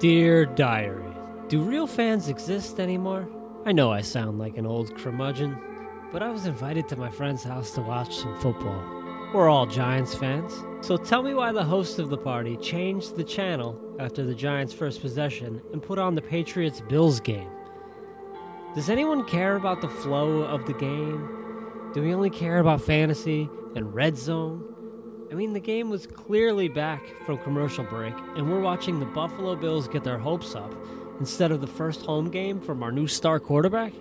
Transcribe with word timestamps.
Dear 0.00 0.46
Diary, 0.46 1.12
do 1.48 1.60
real 1.60 1.86
fans 1.86 2.30
exist 2.30 2.80
anymore? 2.80 3.28
I 3.66 3.72
know 3.72 3.92
I 3.92 4.00
sound 4.00 4.38
like 4.38 4.56
an 4.56 4.64
old 4.64 4.96
curmudgeon, 4.96 5.58
but 6.10 6.22
I 6.22 6.30
was 6.30 6.46
invited 6.46 6.88
to 6.88 6.96
my 6.96 7.10
friend's 7.10 7.44
house 7.44 7.72
to 7.72 7.82
watch 7.82 8.16
some 8.16 8.34
football. 8.40 8.82
We're 9.34 9.50
all 9.50 9.66
Giants 9.66 10.14
fans, 10.14 10.54
so 10.80 10.96
tell 10.96 11.22
me 11.22 11.34
why 11.34 11.52
the 11.52 11.62
host 11.62 11.98
of 11.98 12.08
the 12.08 12.16
party 12.16 12.56
changed 12.56 13.14
the 13.14 13.24
channel 13.24 13.78
after 13.98 14.24
the 14.24 14.34
Giants' 14.34 14.72
first 14.72 15.02
possession 15.02 15.60
and 15.70 15.82
put 15.82 15.98
on 15.98 16.14
the 16.14 16.22
Patriots 16.22 16.80
Bills 16.80 17.20
game. 17.20 17.50
Does 18.74 18.88
anyone 18.88 19.26
care 19.26 19.56
about 19.56 19.82
the 19.82 19.90
flow 19.90 20.44
of 20.44 20.64
the 20.64 20.72
game? 20.72 21.28
Do 21.92 22.00
we 22.00 22.14
only 22.14 22.30
care 22.30 22.60
about 22.60 22.80
fantasy 22.80 23.50
and 23.76 23.94
red 23.94 24.16
zone? 24.16 24.69
I 25.30 25.34
mean, 25.34 25.52
the 25.52 25.60
game 25.60 25.90
was 25.90 26.08
clearly 26.08 26.68
back 26.68 27.02
from 27.24 27.38
commercial 27.38 27.84
break, 27.84 28.14
and 28.34 28.50
we're 28.50 28.60
watching 28.60 28.98
the 28.98 29.06
Buffalo 29.06 29.54
Bills 29.54 29.86
get 29.86 30.02
their 30.02 30.18
hopes 30.18 30.56
up 30.56 30.74
instead 31.20 31.52
of 31.52 31.60
the 31.60 31.68
first 31.68 32.04
home 32.04 32.30
game 32.30 32.60
from 32.60 32.82
our 32.82 32.90
new 32.90 33.06
star 33.06 33.38
quarterback? 33.38 33.92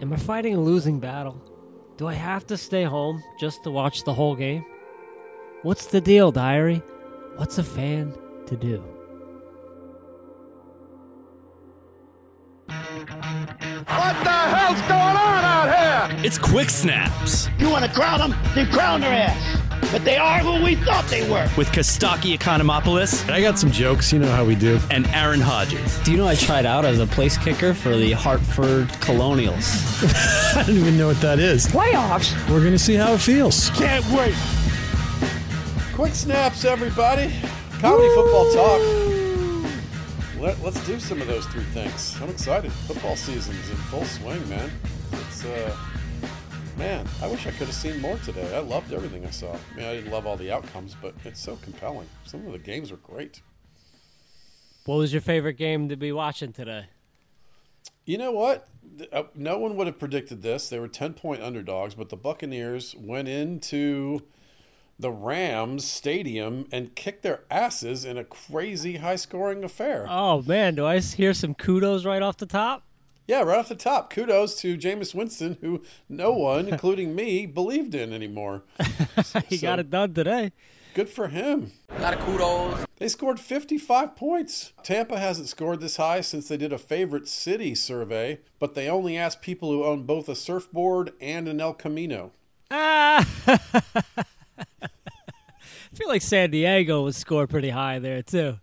Am 0.00 0.12
I 0.12 0.16
fighting 0.16 0.56
a 0.56 0.60
losing 0.60 0.98
battle? 0.98 1.40
Do 1.96 2.08
I 2.08 2.14
have 2.14 2.46
to 2.48 2.56
stay 2.56 2.82
home 2.82 3.22
just 3.38 3.62
to 3.64 3.70
watch 3.70 4.02
the 4.02 4.14
whole 4.14 4.34
game? 4.34 4.64
What's 5.62 5.86
the 5.86 6.00
deal, 6.00 6.32
diary? 6.32 6.82
What's 7.36 7.58
a 7.58 7.64
fan 7.64 8.14
to 8.46 8.56
do? 8.56 8.82
What 12.66 14.14
the 14.24 14.30
hell's 14.30 14.80
going 14.82 15.16
on 15.16 15.44
out 15.44 16.10
here? 16.10 16.24
It's 16.24 16.38
Quick 16.38 16.70
Snaps 16.70 17.48
You 17.58 17.70
want 17.70 17.84
to 17.84 17.90
crown 17.92 18.18
them? 18.30 18.38
Then 18.54 18.70
crown 18.72 19.00
their 19.00 19.12
ass. 19.12 19.67
But 19.90 20.04
they 20.04 20.16
are 20.18 20.38
who 20.40 20.62
we 20.62 20.74
thought 20.76 21.06
they 21.06 21.28
were. 21.30 21.48
with 21.56 21.68
Kostaki 21.68 22.36
Economopoulos 22.36 23.28
I 23.30 23.40
got 23.40 23.58
some 23.58 23.70
jokes, 23.70 24.12
you 24.12 24.18
know 24.18 24.30
how 24.30 24.44
we 24.44 24.54
do. 24.54 24.78
and 24.90 25.06
Aaron 25.08 25.40
Hodges. 25.40 25.98
Do 26.00 26.10
you 26.12 26.18
know 26.18 26.28
I 26.28 26.34
tried 26.34 26.66
out 26.66 26.84
as 26.84 27.00
a 27.00 27.06
place 27.06 27.38
kicker 27.38 27.72
for 27.72 27.96
the 27.96 28.12
Hartford 28.12 28.88
Colonials? 29.00 29.64
I 30.56 30.64
don't 30.66 30.76
even 30.76 30.98
know 30.98 31.06
what 31.08 31.20
that 31.22 31.38
is. 31.38 31.66
Playoffs? 31.66 32.34
We're 32.50 32.60
going 32.60 32.72
to 32.72 32.78
see 32.78 32.94
how 32.96 33.14
it 33.14 33.18
feels. 33.20 33.70
Can't 33.70 34.04
wait. 34.10 34.34
Quick 35.94 36.14
snaps, 36.14 36.64
everybody. 36.66 37.32
Comedy 37.80 38.08
football 38.14 38.52
talk. 38.52 38.80
Let, 40.38 40.60
let's 40.62 40.84
do 40.86 41.00
some 41.00 41.20
of 41.20 41.26
those 41.26 41.46
three 41.46 41.64
things. 41.64 42.16
I'm 42.22 42.28
excited. 42.28 42.70
Football 42.72 43.16
season's 43.16 43.68
in 43.70 43.76
full 43.76 44.04
swing, 44.04 44.46
man. 44.48 44.70
It's 45.12 45.44
uh, 45.44 45.76
man. 46.78 47.06
I 47.20 47.26
wish 47.26 47.46
I 47.46 47.50
could 47.50 47.66
have 47.66 47.74
seen 47.74 48.00
more 48.00 48.16
today. 48.18 48.54
I 48.56 48.60
loved 48.60 48.92
everything 48.92 49.26
I 49.26 49.30
saw. 49.30 49.52
I 49.52 49.76
mean, 49.76 49.86
I 49.86 49.94
didn't 49.94 50.10
love 50.12 50.26
all 50.26 50.36
the 50.36 50.52
outcomes, 50.52 50.94
but 51.00 51.14
it's 51.24 51.40
so 51.40 51.56
compelling. 51.56 52.08
Some 52.24 52.46
of 52.46 52.52
the 52.52 52.58
games 52.58 52.90
were 52.90 52.96
great. 52.98 53.42
What 54.86 54.96
was 54.96 55.12
your 55.12 55.20
favorite 55.20 55.54
game 55.54 55.88
to 55.88 55.96
be 55.96 56.12
watching 56.12 56.52
today? 56.52 56.86
You 58.06 58.16
know 58.16 58.30
what? 58.32 58.68
Uh, 59.12 59.24
No 59.34 59.58
one 59.58 59.76
would 59.76 59.86
have 59.86 59.98
predicted 59.98 60.42
this. 60.42 60.68
They 60.68 60.78
were 60.78 60.88
10 60.88 61.14
point 61.14 61.42
underdogs, 61.42 61.94
but 61.94 62.08
the 62.08 62.16
Buccaneers 62.16 62.94
went 62.96 63.28
into 63.28 64.22
the 64.98 65.10
Rams 65.10 65.84
stadium 65.84 66.66
and 66.72 66.94
kicked 66.96 67.22
their 67.22 67.42
asses 67.50 68.04
in 68.04 68.16
a 68.16 68.24
crazy 68.24 68.96
high 68.96 69.16
scoring 69.16 69.62
affair. 69.62 70.06
Oh 70.08 70.42
man, 70.42 70.74
do 70.74 70.86
I 70.86 71.00
hear 71.00 71.34
some 71.34 71.54
kudos 71.54 72.04
right 72.04 72.22
off 72.22 72.36
the 72.38 72.46
top? 72.46 72.84
Yeah, 73.28 73.42
right 73.42 73.58
off 73.58 73.68
the 73.68 73.74
top, 73.76 74.10
kudos 74.10 74.58
to 74.62 74.76
Jameis 74.78 75.14
Winston, 75.14 75.58
who 75.60 75.82
no 76.08 76.32
one, 76.32 76.66
including 76.72 77.14
me, 77.14 77.46
believed 77.46 77.94
in 77.94 78.12
anymore. 78.12 78.62
He 79.48 79.58
So- 79.58 79.66
got 79.66 79.78
it 79.78 79.90
done 79.90 80.14
today. 80.14 80.52
Good 80.94 81.10
for 81.10 81.28
him. 81.28 81.70
A 81.90 82.00
lot 82.00 82.14
of 82.14 82.20
kudos. 82.20 82.84
They 82.96 83.06
scored 83.08 83.38
55 83.38 84.16
points. 84.16 84.72
Tampa 84.82 85.18
hasn't 85.18 85.46
scored 85.48 85.80
this 85.80 85.96
high 85.98 86.22
since 86.22 86.48
they 86.48 86.56
did 86.56 86.72
a 86.72 86.78
favorite 86.78 87.28
city 87.28 87.74
survey, 87.76 88.40
but 88.58 88.74
they 88.74 88.88
only 88.88 89.16
asked 89.16 89.40
people 89.42 89.70
who 89.70 89.84
own 89.84 90.02
both 90.04 90.28
a 90.28 90.34
surfboard 90.34 91.12
and 91.20 91.46
an 91.46 91.60
El 91.60 91.74
Camino. 91.74 92.32
Ah! 92.70 93.28
I 93.46 94.84
feel 95.94 96.08
like 96.08 96.22
San 96.22 96.50
Diego 96.50 97.02
would 97.04 97.14
score 97.14 97.46
pretty 97.46 97.70
high 97.70 97.98
there 98.00 98.22
too. 98.22 98.58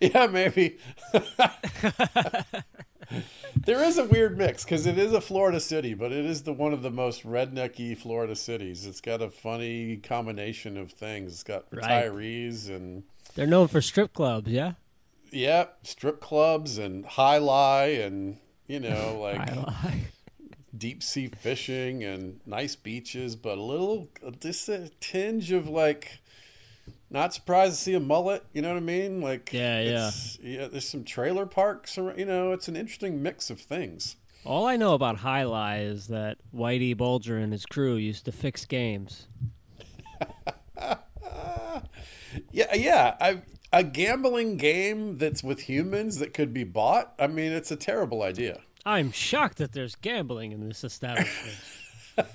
Yeah, 0.00 0.26
maybe. 0.28 0.78
There 3.64 3.82
is 3.82 3.98
a 3.98 4.04
weird 4.04 4.36
mix 4.36 4.64
because 4.64 4.84
it 4.86 4.98
is 4.98 5.12
a 5.12 5.20
Florida 5.20 5.60
city, 5.60 5.94
but 5.94 6.12
it 6.12 6.24
is 6.24 6.42
the 6.42 6.52
one 6.52 6.72
of 6.72 6.82
the 6.82 6.90
most 6.90 7.24
rednecky 7.24 7.96
Florida 7.96 8.34
cities. 8.36 8.86
It's 8.86 9.00
got 9.00 9.22
a 9.22 9.30
funny 9.30 9.96
combination 9.96 10.76
of 10.76 10.92
things. 10.92 11.32
It's 11.32 11.42
got 11.44 11.64
Right. 11.70 12.04
retirees 12.10 12.68
and 12.68 13.04
They're 13.34 13.46
known 13.46 13.68
for 13.68 13.80
strip 13.80 14.12
clubs, 14.12 14.50
yeah. 14.50 14.72
yeah, 15.30 15.66
strip 15.82 16.20
clubs 16.20 16.78
and 16.78 17.04
jai 17.04 17.38
alai 17.38 18.04
and 18.06 18.38
you 18.66 18.80
know 18.80 19.18
like 19.20 20.12
deep 20.76 21.02
sea 21.02 21.28
fishing 21.28 22.02
and 22.04 22.40
nice 22.46 22.76
beaches, 22.76 23.36
but 23.36 23.56
a 23.58 23.62
little 23.62 24.08
uh, 24.26 24.30
just 24.40 24.68
a 24.68 24.90
tinge 25.00 25.52
of 25.52 25.68
like. 25.68 26.18
Not 27.10 27.32
surprised 27.34 27.74
to 27.76 27.80
see 27.80 27.94
a 27.94 28.00
mullet, 28.00 28.44
you 28.52 28.62
know 28.62 28.68
what 28.70 28.76
I 28.78 28.80
mean? 28.80 29.20
Like, 29.20 29.52
Yeah, 29.52 29.80
yeah. 29.80 29.88
it's- 30.08 30.38
yeah. 30.42 30.66
There's 30.68 30.88
some 30.88 31.04
trailer 31.04 31.46
parks, 31.46 31.96
ar- 31.98 32.14
you 32.16 32.24
know. 32.24 32.52
It's 32.52 32.66
an 32.68 32.76
interesting 32.76 33.22
mix 33.22 33.50
of 33.50 33.60
things. 33.60 34.16
All 34.44 34.66
I 34.66 34.76
know 34.76 34.94
about 34.94 35.18
Jai 35.20 35.42
Alai 35.44 35.84
is 35.88 36.08
that 36.08 36.36
Whitey 36.54 36.96
Bulger 36.96 37.38
and 37.38 37.52
his 37.52 37.64
crew 37.66 37.94
used 37.96 38.24
to 38.26 38.32
fix 38.32 38.64
games. 38.64 39.26
Yeah, 42.50 42.74
yeah. 42.74 43.16
I, 43.20 43.42
a 43.72 43.84
gambling 43.84 44.56
game 44.56 45.18
that's 45.18 45.44
with 45.44 45.60
humans 45.62 46.18
that 46.18 46.34
could 46.34 46.52
be 46.52 46.64
bought. 46.64 47.14
I 47.18 47.28
mean, 47.28 47.52
it's 47.52 47.70
a 47.70 47.76
terrible 47.76 48.22
idea. 48.22 48.60
I'm 48.84 49.12
shocked 49.12 49.58
that 49.58 49.72
there's 49.72 49.94
gambling 49.94 50.50
in 50.52 50.66
this 50.68 50.82
establishment. 50.84 51.56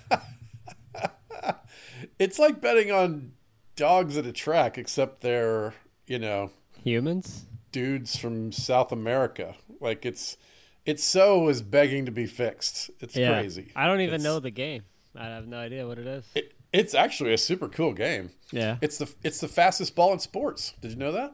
It's 2.17 2.37
like 2.39 2.61
betting 2.61 2.91
on 2.91 3.31
dogs 3.79 4.17
at 4.17 4.25
a 4.25 4.31
track, 4.31 4.77
except 4.77 5.21
they're 5.21 5.73
you 6.07 6.19
know 6.19 6.51
Humans? 6.83 7.45
dudes 7.71 8.17
from 8.17 8.51
South 8.51 8.91
America. 8.91 9.55
Like 9.79 10.05
it's 10.05 10.37
it's 10.85 11.03
so 11.03 11.47
is 11.49 11.61
begging 11.61 12.05
to 12.05 12.11
be 12.11 12.25
fixed. 12.25 12.89
It's 12.99 13.15
Yeah. 13.15 13.33
crazy. 13.39 13.71
I 13.75 13.87
don't 13.87 14.01
even 14.01 14.15
It's- 14.15 14.23
know 14.23 14.39
the 14.39 14.51
game. 14.51 14.83
I 15.15 15.25
have 15.25 15.47
no 15.47 15.57
idea 15.57 15.87
what 15.87 15.97
it 15.97 16.07
is. 16.07 16.25
It, 16.35 16.53
it's 16.71 16.93
actually 16.93 17.33
a 17.33 17.37
super 17.37 17.67
cool 17.67 17.93
game. 17.93 18.31
Yeah. 18.51 18.77
It's 18.81 18.97
the 18.99 19.11
it's 19.23 19.39
the 19.39 19.47
fastest 19.47 19.95
ball 19.95 20.13
in 20.13 20.19
sports. 20.19 20.73
Did 20.81 20.91
you 20.91 20.97
know 20.97 21.11
that? 21.11 21.33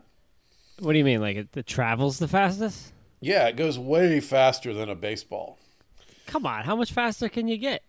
What 0.80 0.92
do 0.94 0.98
you 0.98 1.06
mean? 1.06 1.22
Like 1.22 1.38
it, 1.38 1.48
it 1.56 1.66
travels 1.68 2.20
the 2.20 2.28
fastest? 2.28 2.92
Yeah, 3.22 3.48
it 3.48 3.56
goes 3.56 3.80
way 3.80 4.20
faster 4.20 4.74
than 4.74 4.90
a 4.90 4.96
baseball. 4.96 5.58
Come 6.28 6.46
on, 6.46 6.64
how 6.66 6.76
much 6.76 6.92
faster 6.92 7.30
can 7.30 7.48
you 7.48 7.58
get? 7.58 7.82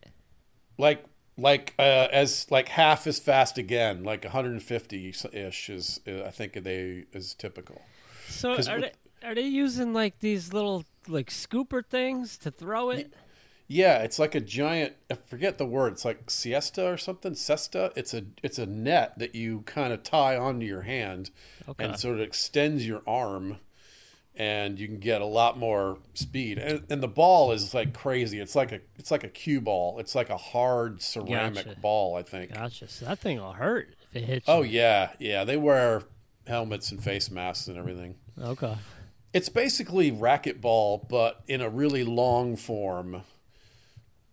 Like 0.79 1.05
like 1.39 1.75
uh, 1.79 2.09
as 2.11 2.47
like 2.51 2.69
half 2.69 3.07
as 3.07 3.19
fast 3.19 3.59
again, 3.59 4.03
like 4.05 4.25
150 4.25 5.15
ish 5.33 5.71
is 5.71 6.01
uh, 6.07 6.23
I 6.25 6.31
think 6.31 6.55
they 6.55 7.05
is 7.13 7.35
typical. 7.35 7.83
So 8.29 8.53
are 8.53 8.81
they 8.81 8.93
are 9.25 9.35
they 9.35 9.43
using 9.43 9.93
like 9.93 10.21
these 10.21 10.53
little 10.53 10.85
like 11.09 11.31
scooper 11.31 11.85
things 11.85 12.39
to 12.39 12.51
throw 12.51 12.91
it? 12.91 13.13
Yeah, 13.69 13.99
it's 13.99 14.19
like 14.19 14.35
a 14.37 14.41
giant. 14.41 14.95
I 15.11 15.15
forget 15.15 15.59
the 15.59 15.67
word. 15.67 15.95
It's 15.95 16.05
like 16.05 16.31
siesta 16.31 16.87
or 16.87 16.97
something. 16.97 17.33
Cesta. 17.35 17.93
It's 17.97 18.15
a 18.15 18.25
it's 18.43 18.59
a 18.59 18.67
net 18.67 19.19
that 19.19 19.35
you 19.35 19.63
kind 19.63 19.93
of 19.93 20.03
tie 20.05 20.37
onto 20.37 20.65
your 20.65 20.83
hand, 20.83 21.31
and 21.79 21.99
sort 21.99 22.15
of 22.17 22.21
extends 22.21 22.87
your 22.87 23.03
arm, 23.07 23.59
and 24.37 24.79
you 24.79 24.87
can 24.87 24.99
get 24.99 25.21
a 25.21 25.27
lot 25.27 25.59
more 25.59 25.99
speed. 26.15 26.59
And, 26.59 26.85
and 26.91 27.03
the 27.03 27.09
ball 27.09 27.53
is 27.53 27.73
like 27.75 27.95
crazy. 27.95 28.39
It's 28.39 28.55
like 28.55 28.73
a 28.73 28.81
it's 28.97 29.11
like 29.11 29.25
a 29.25 29.29
cue 29.29 29.61
ball. 29.61 29.99
It's 29.99 30.15
like 30.15 30.31
a 30.31 30.37
hard 30.37 31.03
ceramic 31.03 31.67
Gotcha. 31.67 31.81
ball. 31.81 32.17
I 32.17 32.23
think. 32.23 32.53
Gotcha. 32.55 32.89
So 32.89 33.07
that 33.07 33.19
thing 33.19 33.39
will 33.39 33.53
hurt 33.53 33.95
if 34.03 34.17
it 34.17 34.25
hits. 34.25 34.49
You. 34.49 34.55
Oh 34.55 34.63
you. 34.63 34.79
yeah, 34.79 35.11
yeah. 35.19 35.45
They 35.45 35.57
wear 35.57 36.03
helmets 36.47 36.91
and 36.91 37.03
face 37.03 37.31
masks 37.31 37.69
and 37.69 37.77
everything. 37.77 38.17
Okay. 38.41 38.77
It's 39.33 39.49
basically 39.49 40.13
racquetball, 40.13 41.09
but 41.09 41.43
in 41.47 41.61
a 41.61 41.69
really 41.69 42.05
long 42.05 42.57
form. 42.57 43.23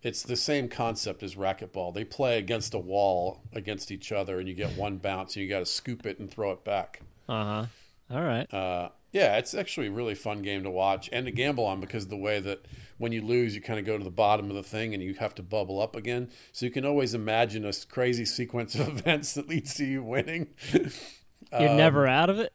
It's 0.02 0.22
the 0.22 0.36
same 0.36 0.68
concept 0.68 1.22
as 1.22 1.34
racquetball. 1.34 1.94
They 1.94 2.04
play 2.04 2.36
against 2.36 2.74
a 2.74 2.78
wall 2.78 3.40
against 3.54 3.90
each 3.90 4.12
other, 4.12 4.38
and 4.38 4.46
you 4.46 4.54
get 4.54 4.76
one 4.76 4.98
bounce, 4.98 5.34
and 5.34 5.42
you 5.42 5.48
got 5.48 5.60
to 5.60 5.66
scoop 5.66 6.04
it 6.04 6.18
and 6.18 6.30
throw 6.30 6.52
it 6.52 6.62
back. 6.62 7.00
Uh 7.26 7.44
huh. 7.44 7.66
All 8.10 8.22
right. 8.22 8.52
Uh, 8.52 8.90
yeah, 9.14 9.36
it's 9.36 9.54
actually 9.54 9.86
a 9.86 9.92
really 9.92 10.16
fun 10.16 10.42
game 10.42 10.64
to 10.64 10.70
watch 10.70 11.08
and 11.12 11.26
to 11.26 11.30
gamble 11.30 11.64
on 11.64 11.80
because 11.80 12.08
the 12.08 12.16
way 12.16 12.40
that 12.40 12.66
when 12.98 13.12
you 13.12 13.22
lose, 13.22 13.54
you 13.54 13.60
kind 13.60 13.78
of 13.78 13.86
go 13.86 13.96
to 13.96 14.02
the 14.02 14.10
bottom 14.10 14.50
of 14.50 14.56
the 14.56 14.62
thing 14.64 14.92
and 14.92 15.00
you 15.00 15.14
have 15.14 15.36
to 15.36 15.42
bubble 15.42 15.80
up 15.80 15.94
again. 15.94 16.30
So 16.50 16.66
you 16.66 16.72
can 16.72 16.84
always 16.84 17.14
imagine 17.14 17.64
a 17.64 17.72
crazy 17.88 18.24
sequence 18.24 18.74
of 18.74 18.88
events 18.98 19.34
that 19.34 19.48
leads 19.48 19.74
to 19.74 19.84
you 19.84 20.02
winning. 20.02 20.48
You're 20.72 21.70
um, 21.70 21.76
never 21.76 22.08
out 22.08 22.28
of 22.28 22.40
it. 22.40 22.52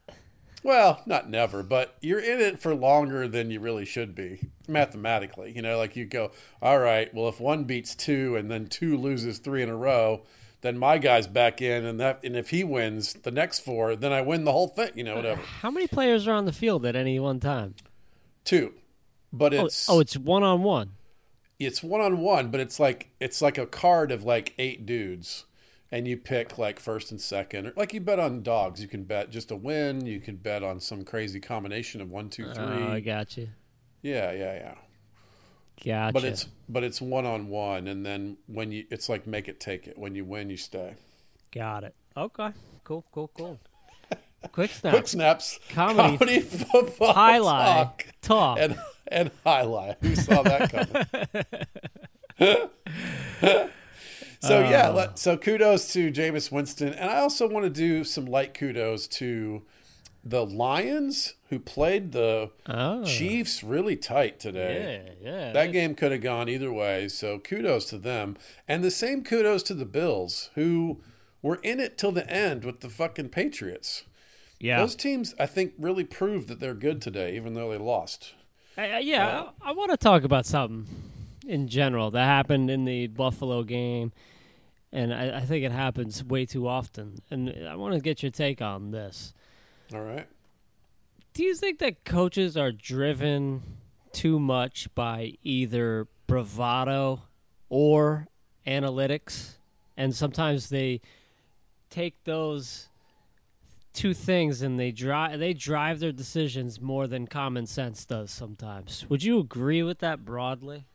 Well, 0.62 1.02
not 1.06 1.30
never, 1.30 1.64
but 1.64 1.96
you're 2.02 2.20
in 2.20 2.42
it 2.42 2.60
for 2.60 2.76
longer 2.76 3.30
than 3.30 3.50
you 3.50 3.62
really 3.62 3.86
should 3.86 4.14
be 4.14 4.50
mathematically. 4.68 5.54
You 5.56 5.62
know, 5.62 5.78
like 5.78 5.96
you 5.96 6.04
go, 6.04 6.32
all 6.62 6.80
right, 6.80 7.14
well, 7.14 7.30
if 7.30 7.40
one 7.40 7.64
beats 7.64 7.96
two 7.96 8.36
and 8.36 8.52
then 8.52 8.68
two 8.68 8.98
loses 8.98 9.40
three 9.40 9.64
in 9.64 9.70
a 9.70 9.78
row, 9.78 10.24
then 10.62 10.78
my 10.78 10.98
guy's 10.98 11.28
back 11.28 11.62
in, 11.62 11.86
and 11.86 12.00
that, 12.00 12.22
and 12.24 12.36
if 12.36 12.50
he 12.50 12.64
wins 12.64 13.14
the 13.14 13.32
next 13.32 13.60
four, 13.62 13.96
then 13.96 14.12
I 14.12 14.22
win 14.22 14.44
the 14.44 14.52
whole 14.52 14.68
thing. 14.68 14.92
You 14.96 15.04
know, 15.06 15.14
uh, 15.14 15.18
whatever. 15.18 15.42
How 15.62 15.72
many 15.72 15.88
players 15.88 16.28
are 16.28 16.34
on 16.34 16.46
the 16.46 16.52
field 16.54 16.86
at 16.86 16.96
any 16.96 17.20
one 17.20 17.40
time? 17.40 17.76
Two, 18.44 18.74
but 19.32 19.54
Oh, 19.54 19.66
it's 19.66 19.90
oh, 19.90 20.00
it's 20.00 20.18
one 20.18 20.44
on 20.44 20.64
one. 20.64 20.92
it's 21.60 21.84
one 21.84 22.02
on 22.02 22.20
one, 22.20 22.50
but 22.52 22.60
it's 22.60 22.80
like 22.80 23.10
it's 23.20 23.42
like 23.42 23.58
a 23.58 23.66
card 23.66 24.12
of 24.12 24.24
like 24.24 24.54
eight 24.58 24.86
dudes, 24.86 25.46
and 25.92 26.08
you 26.08 26.18
pick 26.18 26.58
like 26.58 26.80
first 26.80 27.12
and 27.12 27.22
second, 27.22 27.68
or 27.68 27.74
like 27.76 27.94
you 27.94 28.02
bet 28.02 28.20
on 28.20 28.42
dogs. 28.44 28.82
You 28.82 28.88
can 28.88 29.04
bet 29.04 29.30
just 29.30 29.52
a 29.52 29.56
win. 29.56 30.06
You 30.06 30.20
can 30.20 30.38
bet 30.38 30.64
on 30.64 30.80
some 30.80 31.04
crazy 31.04 31.40
combination 31.40 32.02
of 32.02 32.10
one, 32.10 32.30
two, 32.30 32.46
uh, 32.48 32.54
three. 32.54 32.64
Oh, 32.66 32.92
I 32.94 33.00
got 33.02 33.38
you. 33.38 33.50
yeah, 34.02 34.32
yeah, 34.32 34.54
yeah. 34.56 34.76
Gotcha. 35.84 36.14
But 36.14 36.24
it's 36.26 36.48
but 36.68 36.84
it's 36.84 37.02
one 37.02 37.26
on 37.26 37.48
one, 37.50 37.88
and 37.88 38.06
then 38.06 38.38
when 38.48 38.72
you 38.72 38.86
it's 38.92 39.08
like 39.10 39.26
make 39.28 39.48
it 39.48 39.60
take 39.60 39.88
it. 39.88 39.98
When 39.98 40.16
you 40.16 40.26
win, 40.26 40.50
you 40.50 40.58
stay. 40.58 40.96
got 41.54 41.84
it. 41.84 41.96
Okay. 42.18 42.50
Cool. 42.84 43.06
Cool. 43.12 43.30
Cool. 43.36 43.60
Quick 44.52 44.72
snaps. 44.72 44.96
Quick 44.96 45.08
snaps, 45.08 45.60
Comedy- 45.70 46.40
football 46.72 47.14
Highlight. 47.14 47.66
talk, 47.78 48.06
Talk. 48.22 48.58
and 48.60 48.78
and 49.12 49.32
highlight. 49.46 49.98
Who 50.02 50.16
saw 50.16 50.42
that 50.44 50.72
coming? 50.72 51.50
so 54.42 54.58
Uh. 54.66 54.70
yeah, 54.70 54.90
let, 54.90 55.20
so 55.20 55.38
kudos 55.38 55.92
to 55.94 56.12
Jameis 56.12 56.52
Winston, 56.52 56.94
and 56.94 57.10
I 57.10 57.18
also 57.20 57.48
want 57.48 57.66
to 57.66 57.70
do 57.70 58.04
some 58.04 58.26
light 58.26 58.54
kudos 58.54 59.08
to 59.08 59.64
the 60.24 60.46
Lions 60.46 61.36
who 61.50 61.60
played 61.60 62.12
the 62.12 62.52
Oh. 62.68 63.04
Chiefs 63.06 63.64
really 63.64 63.96
tight 63.96 64.40
today. 64.40 65.14
Yeah. 65.24 65.32
Yeah. 65.32 65.52
That 65.54 65.72
game 65.72 65.96
could 65.96 66.12
have 66.12 66.22
gone 66.22 66.50
either 66.50 66.72
way, 66.72 67.08
so 67.08 67.40
kudos 67.40 67.86
to 67.90 67.98
them. 67.98 68.38
And 68.68 68.84
the 68.84 68.92
same 68.92 69.24
kudos 69.24 69.64
to 69.64 69.74
the 69.74 69.86
Bills, 69.86 70.50
who 70.56 71.02
were 71.42 71.60
in 71.64 71.80
it 71.80 71.98
till 71.98 72.12
the 72.12 72.30
end 72.30 72.64
with 72.66 72.82
the 72.82 72.90
fucking 72.90 73.30
Patriots. 73.30 74.04
yeah. 74.60 74.80
Those 74.82 74.96
teams, 74.96 75.34
I 75.40 75.46
think, 75.46 75.74
really 75.80 76.04
proved 76.04 76.50
that 76.50 76.60
they're 76.60 76.74
good 76.74 77.02
today, 77.02 77.36
even 77.36 77.54
though 77.54 77.72
they 77.72 77.78
lost. 77.78 78.34
I- 78.78 79.00
yeah, 79.00 79.28
uh, 79.28 79.52
I, 79.62 79.70
I 79.70 79.72
want 79.72 79.92
to 79.92 79.98
talk 79.98 80.24
about 80.24 80.46
something 80.46 80.86
in 81.48 81.68
general 81.70 82.12
that 82.12 82.26
happened 82.26 82.70
in 82.70 82.84
the 82.86 83.08
Buffalo 83.08 83.64
game, 83.64 84.12
and 84.92 85.14
I, 85.14 85.38
I 85.38 85.40
think 85.42 85.64
it 85.66 85.72
happens 85.72 86.24
way 86.24 86.46
too 86.46 86.68
often. 86.68 87.20
And 87.32 87.54
I 87.68 87.76
want 87.76 87.94
to 87.96 88.02
get 88.02 88.22
your 88.22 88.32
take 88.32 88.62
on 88.62 88.92
this. 88.92 89.34
All 89.94 90.02
right. 90.02 90.28
Do 91.34 91.44
you 91.44 91.56
think 91.56 91.80
that 91.80 92.06
coaches 92.06 92.56
are 92.58 92.72
driven 92.72 93.62
too 94.12 94.40
much 94.40 94.94
by 94.94 95.34
either 95.44 96.08
bravado 96.28 97.24
or 97.70 98.28
analytics? 98.68 99.56
And 99.98 100.16
sometimes 100.16 100.70
they 100.70 101.02
take 101.90 102.24
those 102.24 102.90
two 103.94 104.14
things 104.14 104.62
and 104.62 104.80
they 104.80 104.92
drive 104.92 105.40
they 105.40 105.54
drive 105.54 106.00
their 106.00 106.12
decisions 106.12 106.80
more 106.80 107.08
than 107.08 107.26
common 107.26 107.66
sense 107.66 108.06
does 108.06 108.32
sometimes. 108.32 109.06
Would 109.10 109.24
you 109.24 109.40
agree 109.40 109.82
with 109.82 110.00
that 110.00 110.24
broadly? 110.24 110.86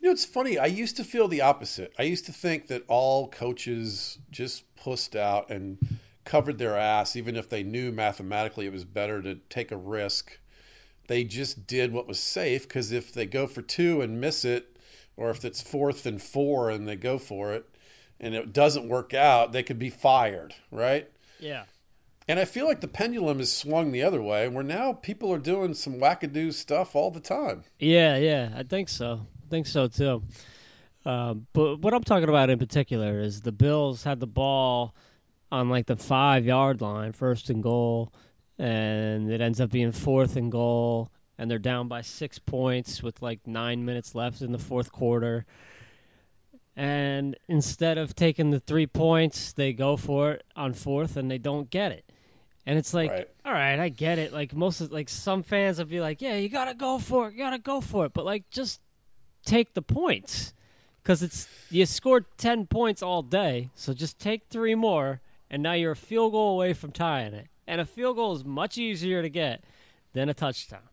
You 0.00 0.08
know, 0.08 0.12
it's 0.12 0.24
funny. 0.24 0.58
I 0.58 0.66
used 0.66 0.96
to 0.96 1.04
feel 1.04 1.28
the 1.28 1.40
opposite. 1.40 1.92
I 1.98 2.02
used 2.02 2.26
to 2.26 2.32
think 2.32 2.68
that 2.68 2.82
all 2.88 3.28
coaches 3.28 4.18
just 4.30 4.64
pussed 4.74 5.14
out 5.14 5.50
and 5.50 5.78
covered 6.24 6.58
their 6.58 6.76
ass, 6.76 7.16
even 7.16 7.36
if 7.36 7.48
they 7.48 7.62
knew 7.62 7.92
mathematically 7.92 8.66
it 8.66 8.72
was 8.72 8.84
better 8.84 9.22
to 9.22 9.36
take 9.48 9.70
a 9.70 9.76
risk. 9.76 10.38
They 11.08 11.24
just 11.24 11.66
did 11.66 11.92
what 11.92 12.06
was 12.06 12.20
safe 12.20 12.62
because 12.62 12.92
if 12.92 13.12
they 13.12 13.26
go 13.26 13.46
for 13.46 13.62
two 13.62 14.00
and 14.00 14.20
miss 14.20 14.44
it, 14.44 14.76
or 15.16 15.30
if 15.30 15.44
it's 15.44 15.60
fourth 15.60 16.06
and 16.06 16.22
four 16.22 16.70
and 16.70 16.88
they 16.88 16.96
go 16.96 17.18
for 17.18 17.52
it 17.52 17.68
and 18.18 18.34
it 18.34 18.52
doesn't 18.52 18.88
work 18.88 19.12
out, 19.12 19.52
they 19.52 19.62
could 19.62 19.78
be 19.78 19.90
fired, 19.90 20.54
right? 20.70 21.10
Yeah. 21.40 21.64
And 22.28 22.38
I 22.38 22.44
feel 22.44 22.66
like 22.66 22.80
the 22.80 22.88
pendulum 22.88 23.38
has 23.38 23.52
swung 23.52 23.90
the 23.90 24.02
other 24.02 24.22
way, 24.22 24.48
where 24.48 24.62
now 24.62 24.92
people 24.92 25.32
are 25.32 25.38
doing 25.38 25.74
some 25.74 25.94
wackadoo 25.94 26.52
stuff 26.52 26.94
all 26.94 27.10
the 27.10 27.20
time. 27.20 27.64
Yeah, 27.80 28.16
yeah, 28.16 28.52
I 28.56 28.62
think 28.62 28.88
so. 28.88 29.26
I 29.44 29.50
think 29.50 29.66
so 29.66 29.88
too. 29.88 30.22
Um, 31.04 31.48
but 31.52 31.80
what 31.80 31.92
I'm 31.92 32.04
talking 32.04 32.28
about 32.28 32.48
in 32.48 32.60
particular 32.60 33.18
is 33.18 33.40
the 33.40 33.50
Bills 33.50 34.04
had 34.04 34.20
the 34.20 34.26
ball 34.28 34.94
on 35.52 35.68
like 35.68 35.86
the 35.86 35.96
five 35.96 36.44
yard 36.44 36.80
line, 36.80 37.12
first 37.12 37.48
and 37.50 37.62
goal, 37.62 38.12
and 38.58 39.30
it 39.30 39.40
ends 39.40 39.60
up 39.60 39.70
being 39.70 39.92
fourth 39.92 40.34
and 40.34 40.50
goal, 40.50 41.10
and 41.38 41.50
they're 41.50 41.58
down 41.58 41.86
by 41.88 42.00
six 42.00 42.38
points 42.38 43.02
with 43.02 43.22
like 43.22 43.46
nine 43.46 43.84
minutes 43.84 44.14
left 44.14 44.40
in 44.40 44.50
the 44.50 44.58
fourth 44.58 44.90
quarter. 44.90 45.44
And 46.74 47.36
instead 47.48 47.98
of 47.98 48.14
taking 48.16 48.50
the 48.50 48.60
three 48.60 48.86
points, 48.86 49.52
they 49.52 49.74
go 49.74 49.96
for 49.98 50.32
it 50.32 50.44
on 50.56 50.72
fourth 50.72 51.18
and 51.18 51.30
they 51.30 51.36
don't 51.38 51.68
get 51.68 51.92
it. 51.92 52.10
And 52.64 52.78
it's 52.78 52.94
like, 52.94 53.10
Right. 53.10 53.28
all 53.44 53.52
right, 53.52 53.78
I 53.78 53.90
get 53.90 54.18
it. 54.18 54.32
Like 54.32 54.54
most 54.54 54.80
of 54.80 54.90
like 54.90 55.10
some 55.10 55.42
fans 55.42 55.78
will 55.78 55.84
be 55.84 56.00
like, 56.00 56.22
yeah, 56.22 56.36
you 56.36 56.48
gotta 56.48 56.72
go 56.74 56.98
for 56.98 57.28
it, 57.28 57.32
you 57.34 57.38
gotta 57.40 57.58
go 57.58 57.82
for 57.82 58.06
it. 58.06 58.14
But 58.14 58.24
like, 58.24 58.48
just 58.50 58.80
take 59.44 59.74
the 59.74 59.82
points, 59.82 60.54
because 61.02 61.22
it's 61.22 61.46
you 61.68 61.84
scored 61.84 62.24
ten 62.38 62.66
points 62.66 63.02
all 63.02 63.22
day, 63.22 63.68
so 63.74 63.92
just 63.92 64.18
take 64.18 64.44
three 64.48 64.74
more, 64.76 65.20
and 65.52 65.62
now 65.62 65.74
you're 65.74 65.92
a 65.92 65.96
field 65.96 66.32
goal 66.32 66.54
away 66.54 66.72
from 66.72 66.90
tying 66.90 67.34
it. 67.34 67.48
And 67.66 67.80
a 67.80 67.84
field 67.84 68.16
goal 68.16 68.34
is 68.34 68.44
much 68.44 68.78
easier 68.78 69.22
to 69.22 69.28
get 69.28 69.62
than 70.14 70.28
a 70.28 70.34
touchdown. 70.34 70.88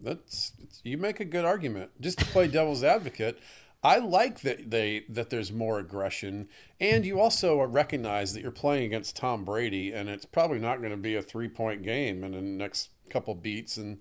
That's 0.00 0.52
you 0.82 0.98
make 0.98 1.20
a 1.20 1.24
good 1.24 1.44
argument. 1.44 1.90
Just 2.00 2.18
to 2.18 2.24
play 2.26 2.48
devil's 2.48 2.82
advocate, 2.82 3.38
I 3.82 3.98
like 3.98 4.40
that 4.40 4.70
they 4.70 5.04
that 5.08 5.30
there's 5.30 5.52
more 5.52 5.78
aggression, 5.78 6.48
and 6.80 7.04
you 7.04 7.20
also 7.20 7.62
recognize 7.62 8.32
that 8.32 8.42
you're 8.42 8.50
playing 8.50 8.84
against 8.84 9.16
Tom 9.16 9.44
Brady, 9.44 9.92
and 9.92 10.08
it's 10.08 10.26
probably 10.26 10.58
not 10.58 10.78
going 10.78 10.90
to 10.90 10.96
be 10.96 11.16
a 11.16 11.22
three 11.22 11.48
point 11.48 11.82
game 11.82 12.24
in 12.24 12.32
the 12.32 12.40
next 12.40 12.90
couple 13.10 13.34
beats. 13.34 13.76
And 13.76 13.98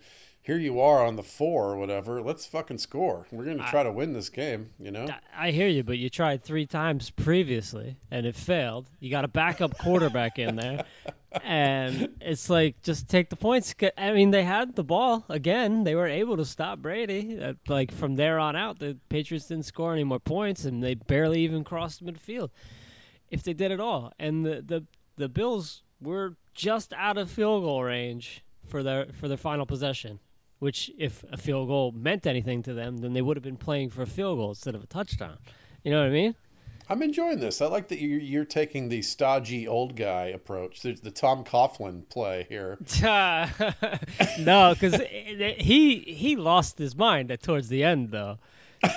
here 0.50 0.58
you 0.58 0.79
are 0.79 1.06
on 1.06 1.15
the 1.15 1.22
four 1.22 1.70
or 1.72 1.77
whatever. 1.77 2.24
Let's 2.24 2.48
fucking 2.48 2.79
score. 2.79 3.27
We're 3.32 3.44
going 3.46 3.60
to 3.60 3.70
try 3.70 3.84
to 3.84 3.91
win 3.91 4.13
this 4.13 4.29
game. 4.29 4.72
You 4.79 4.89
know. 4.89 5.06
I- 5.08 5.48
I 5.50 5.51
hear 5.51 5.68
you, 5.68 5.84
but 5.84 6.00
you 6.00 6.10
tried 6.10 6.44
three 6.44 6.65
times 6.65 7.12
previously 7.12 7.98
and 8.10 8.25
it 8.25 8.36
failed. 8.36 8.89
You 9.00 9.12
got 9.12 9.25
a 9.25 9.27
backup 9.27 9.77
quarterback 9.77 10.39
in 10.39 10.56
there, 10.56 10.86
and 11.44 12.10
it's 12.20 12.50
like 12.50 12.82
just 12.82 13.08
take 13.08 13.29
the 13.29 13.36
points. 13.36 13.75
I 13.96 14.12
mean, 14.12 14.32
they 14.32 14.44
had 14.44 14.75
the 14.75 14.84
ball 14.84 15.24
again. 15.29 15.84
They 15.84 15.94
were 15.94 16.08
able 16.08 16.36
to 16.38 16.46
stop 16.46 16.79
Brady. 16.79 17.39
Uh, 17.39 17.53
Like 17.68 17.91
from 17.91 18.15
there 18.15 18.39
on 18.39 18.56
out, 18.56 18.79
the 18.79 18.98
Patriots 19.10 19.46
didn't 19.48 19.65
score 19.65 19.94
any 19.94 20.03
more 20.03 20.20
points, 20.20 20.65
and 20.65 20.82
they 20.84 20.96
barely 20.96 21.41
even 21.41 21.63
crossed 21.63 22.03
midfield. 22.03 22.50
If 23.29 23.44
they 23.44 23.53
did 23.53 23.72
at 23.72 23.79
all, 23.79 24.12
and 24.18 24.44
the 24.46 24.63
the 24.65 24.86
the 25.15 25.29
Bills 25.29 25.84
were 26.01 26.38
just 26.56 26.91
out 26.94 27.18
of 27.20 27.29
field 27.29 27.63
goal 27.63 27.84
range 27.84 28.44
for 28.68 28.82
their 28.84 29.06
for 29.13 29.27
their 29.27 29.38
final 29.38 29.65
possession. 29.68 30.20
Which, 30.60 30.92
if 30.98 31.24
a 31.32 31.38
field 31.38 31.70
goal 31.70 31.94
meant 31.94 32.28
anything 32.28 32.62
to 32.63 32.74
them, 32.74 32.98
then 32.98 33.13
they 33.13 33.22
would 33.22 33.38
have 33.38 33.44
been 33.44 33.58
playing 33.58 33.89
for 33.92 34.01
a 34.01 34.08
field 34.08 34.38
goal 34.38 34.50
instead 34.50 34.75
of 34.75 34.84
a 34.84 34.88
touchdown. 34.88 35.38
You 35.84 35.92
know 35.92 36.01
what 36.01 36.08
I 36.08 36.12
mean? 36.12 36.36
I'm 36.92 37.04
enjoying 37.04 37.39
this. 37.39 37.62
I 37.62 37.68
like 37.68 37.88
that 37.89 38.01
you're, 38.01 38.20
you're 38.20 38.46
taking 38.46 38.89
the 38.89 39.04
stodgy 39.04 39.68
old 39.68 39.96
guy 39.96 40.25
approach. 40.25 40.82
There's 40.82 41.01
the 41.01 41.12
Tom 41.12 41.44
Coughlin 41.44 42.10
play 42.10 42.48
here. 42.50 42.80
no, 44.39 44.74
because 44.74 44.96
he 45.58 46.00
he 46.00 46.36
lost 46.36 46.80
his 46.80 46.96
mind 46.96 47.38
towards 47.44 47.70
the 47.70 47.84
end 47.84 48.10
though. 48.10 48.39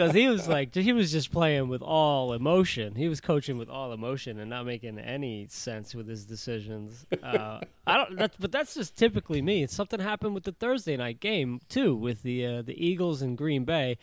Because 0.00 0.14
he 0.14 0.28
was 0.28 0.48
like, 0.48 0.74
he 0.74 0.92
was 0.94 1.12
just 1.12 1.30
playing 1.30 1.68
with 1.68 1.82
all 1.82 2.32
emotion. 2.32 2.94
He 2.94 3.06
was 3.06 3.20
coaching 3.20 3.58
with 3.58 3.68
all 3.68 3.92
emotion 3.92 4.38
and 4.40 4.48
not 4.48 4.64
making 4.64 4.98
any 4.98 5.46
sense 5.50 5.94
with 5.94 6.08
his 6.08 6.24
decisions. 6.24 7.04
Uh, 7.22 7.60
I 7.86 7.96
don't. 7.98 8.16
That's, 8.16 8.34
but 8.38 8.50
that's 8.50 8.72
just 8.74 8.96
typically 8.96 9.42
me. 9.42 9.66
Something 9.66 10.00
happened 10.00 10.32
with 10.34 10.44
the 10.44 10.52
Thursday 10.52 10.96
night 10.96 11.20
game 11.20 11.60
too, 11.68 11.94
with 11.94 12.22
the 12.22 12.46
uh, 12.46 12.62
the 12.62 12.82
Eagles 12.82 13.20
and 13.20 13.36
Green 13.36 13.64
Bay. 13.64 13.98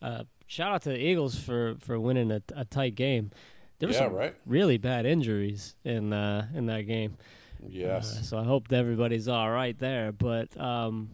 Uh, 0.00 0.24
shout 0.46 0.72
out 0.72 0.82
to 0.82 0.88
the 0.88 0.98
Eagles 0.98 1.38
for 1.38 1.74
for 1.78 2.00
winning 2.00 2.30
a, 2.32 2.40
a 2.56 2.64
tight 2.64 2.94
game. 2.94 3.30
There 3.80 3.88
were 3.88 3.92
Yeah, 3.92 3.98
some 4.04 4.14
right. 4.14 4.34
really 4.46 4.78
bad 4.78 5.04
injuries 5.04 5.74
in 5.84 6.14
uh, 6.14 6.48
in 6.54 6.64
that 6.66 6.82
game. 6.82 7.18
Yes. 7.68 8.18
Uh, 8.18 8.22
so 8.22 8.38
I 8.38 8.44
hope 8.44 8.72
everybody's 8.72 9.28
all 9.28 9.50
right 9.50 9.78
there. 9.78 10.10
But 10.10 10.58
um, 10.58 11.10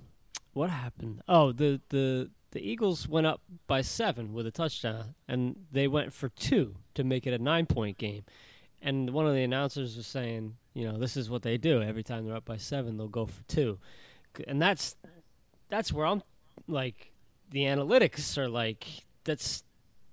what 0.53 0.71
happened? 0.71 1.21
Oh, 1.27 1.51
the 1.51 1.81
the 1.89 2.31
the 2.52 2.61
Eagles 2.61 3.09
went 3.09 3.26
up 3.26 3.40
by 3.66 3.80
seven 3.80 4.33
with 4.33 4.47
a 4.47 4.50
touchdown, 4.50 5.14
and 5.28 5.66
they 5.71 5.87
went 5.87 6.12
for 6.12 6.28
two 6.28 6.76
to 6.95 7.04
make 7.04 7.26
it 7.26 7.33
a 7.33 7.42
nine 7.42 7.66
point 7.66 7.99
game. 7.99 8.25
And 8.83 9.11
one 9.11 9.26
of 9.26 9.35
the 9.35 9.42
announcers 9.42 9.97
was 9.97 10.07
saying, 10.07 10.57
you 10.75 10.90
know, 10.90 10.99
this 10.99 11.16
is 11.16 11.28
what 11.28 11.42
they 11.42 11.59
do 11.59 11.83
every 11.83 12.02
time 12.02 12.25
they're 12.25 12.37
up 12.37 12.45
by 12.45 12.57
seven, 12.57 12.97
they'll 12.97 13.09
go 13.09 13.26
for 13.26 13.42
two, 13.45 13.78
and 14.47 14.61
that's 14.61 14.97
that's 15.69 15.92
where 15.92 16.07
I'm 16.07 16.23
like, 16.66 17.12
the 17.50 17.62
analytics 17.64 18.37
are 18.38 18.49
like 18.49 18.87
that's 19.25 19.62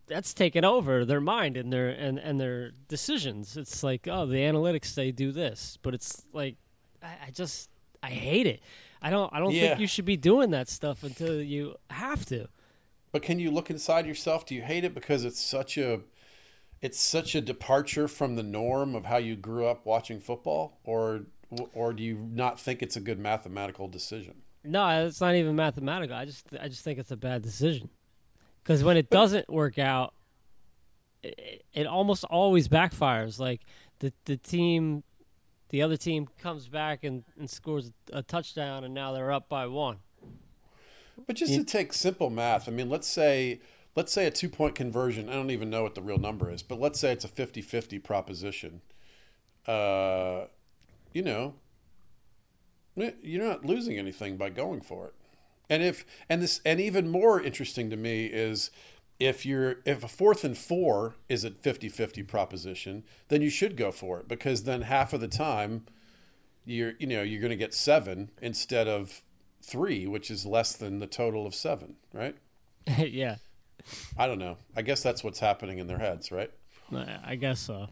that's 0.07 0.33
taken 0.33 0.63
over 0.63 1.05
their 1.05 1.21
mind 1.21 1.57
and 1.57 1.71
their 1.71 1.89
and, 1.89 2.17
and 2.17 2.39
their 2.39 2.71
decisions. 2.87 3.57
It's 3.57 3.83
like, 3.83 4.07
oh, 4.09 4.25
the 4.25 4.37
analytics 4.37 4.93
they 4.95 5.11
do 5.11 5.31
this, 5.31 5.77
but 5.81 5.93
it's 5.93 6.25
like, 6.33 6.55
I, 7.01 7.27
I 7.27 7.31
just 7.31 7.69
I 8.01 8.09
hate 8.09 8.47
it. 8.47 8.61
I 9.01 9.09
don't 9.09 9.31
I 9.33 9.39
don't 9.39 9.51
Yeah. 9.53 9.69
think 9.69 9.79
you 9.81 9.87
should 9.87 10.05
be 10.05 10.17
doing 10.17 10.51
that 10.51 10.69
stuff 10.69 11.03
until 11.03 11.41
you 11.41 11.75
have 11.89 12.25
to. 12.27 12.47
But 13.11 13.21
can 13.23 13.39
you 13.39 13.51
look 13.51 13.69
inside 13.69 14.05
yourself? 14.05 14.45
Do 14.45 14.53
you 14.55 14.61
hate 14.61 14.83
it 14.83 14.93
because 14.93 15.23
it's 15.25 15.39
such 15.41 15.77
a 15.77 16.01
it's 16.81 16.99
such 16.99 17.33
a 17.35 17.41
departure 17.41 18.07
from 18.07 18.35
the 18.35 18.43
norm 18.43 18.93
of 18.95 19.05
how 19.05 19.17
you 19.17 19.35
grew 19.35 19.65
up 19.65 19.85
watching 19.85 20.19
football 20.19 20.79
or 20.83 21.21
or 21.73 21.93
do 21.93 22.03
you 22.03 22.27
not 22.31 22.59
think 22.59 22.81
it's 22.81 22.95
a 22.95 22.99
good 22.99 23.17
mathematical 23.19 23.87
decision? 23.87 24.41
No, 24.63 24.85
it's 25.05 25.21
not 25.21 25.35
even 25.35 25.55
mathematical. 25.55 26.15
I 26.15 26.25
just 26.25 26.45
I 26.59 26.67
just 26.67 26.83
think 26.83 26.99
it's 26.99 27.11
a 27.11 27.17
bad 27.17 27.41
decision. 27.41 27.89
Because 28.63 28.83
when 28.83 28.97
it 28.97 29.09
doesn't 29.09 29.47
work 29.49 29.79
out, 29.79 30.13
it, 31.23 31.63
it 31.73 31.87
almost 31.87 32.25
always 32.25 32.67
backfires. 32.67 33.39
Like 33.39 33.61
the 33.99 34.11
the 34.25 34.35
team, 34.37 35.03
the 35.69 35.81
other 35.81 35.97
team 35.97 36.27
comes 36.39 36.67
back 36.67 37.03
and, 37.03 37.23
and 37.37 37.49
scores 37.49 37.91
a 38.13 38.23
touchdown, 38.23 38.83
and 38.83 38.93
now 38.93 39.11
they're 39.11 39.31
up 39.31 39.49
by 39.49 39.67
one. 39.67 39.97
But 41.25 41.35
just 41.35 41.53
to 41.53 41.63
take 41.63 41.93
simple 41.93 42.29
math, 42.29 42.67
I 42.67 42.71
mean, 42.71 42.89
let's 42.89 43.07
say 43.07 43.59
let's 43.95 44.13
say 44.13 44.27
a 44.27 44.31
two 44.31 44.47
point 44.47 44.75
conversion. 44.75 45.27
I 45.27 45.33
don't 45.33 45.51
even 45.51 45.69
know 45.69 45.83
what 45.83 45.95
the 45.95 46.01
real 46.01 46.19
number 46.19 46.51
is, 46.51 46.63
but 46.63 46.79
let's 46.79 46.99
say 46.99 47.11
it's 47.11 47.25
a 47.25 47.29
50-50 47.29 48.01
proposition. 48.03 48.81
Uh, 49.65 50.45
you 51.11 51.23
know, 51.23 51.55
eh, 52.97 53.11
you're 53.21 53.43
not 53.43 53.65
losing 53.65 53.97
anything 53.97 54.37
by 54.37 54.49
going 54.49 54.81
for 54.81 55.07
it. 55.07 55.13
And 55.69 55.83
if 55.83 56.05
and 56.29 56.41
this 56.41 56.61
and 56.63 56.79
even 56.79 57.09
more 57.09 57.41
interesting 57.41 57.89
to 57.89 57.97
me 57.97 58.27
is 58.27 58.71
if 59.19 59.45
you're 59.45 59.77
if 59.85 60.03
a 60.03 60.07
fourth 60.07 60.43
and 60.43 60.57
four 60.57 61.15
is 61.27 61.43
a 61.43 61.51
50-50 61.51 62.27
proposition, 62.27 63.03
then 63.29 63.41
you 63.41 63.49
should 63.49 63.75
go 63.75 63.91
for 63.91 64.19
it 64.19 64.27
because 64.27 64.63
then 64.63 64.83
half 64.83 65.13
of 65.13 65.21
the 65.21 65.27
time 65.27 65.85
you're 66.65 66.93
you 66.99 67.07
know 67.07 67.23
you're 67.23 67.41
going 67.41 67.49
to 67.49 67.55
get 67.55 67.73
7 67.73 68.29
instead 68.41 68.87
of 68.87 69.21
3, 69.63 70.07
which 70.07 70.29
is 70.29 70.45
less 70.45 70.73
than 70.73 70.99
the 70.99 71.07
total 71.07 71.45
of 71.47 71.55
7, 71.55 71.95
right? 72.13 72.35
yeah, 72.97 73.37
I 74.17 74.27
don't 74.27 74.39
know. 74.39 74.57
I 74.75 74.81
guess 74.81 75.01
that's 75.01 75.23
what's 75.23 75.39
happening 75.39 75.79
in 75.79 75.87
their 75.87 75.97
heads, 75.97 76.31
right? 76.31 76.51
I 77.25 77.35
guess 77.35 77.59
so. 77.59 77.87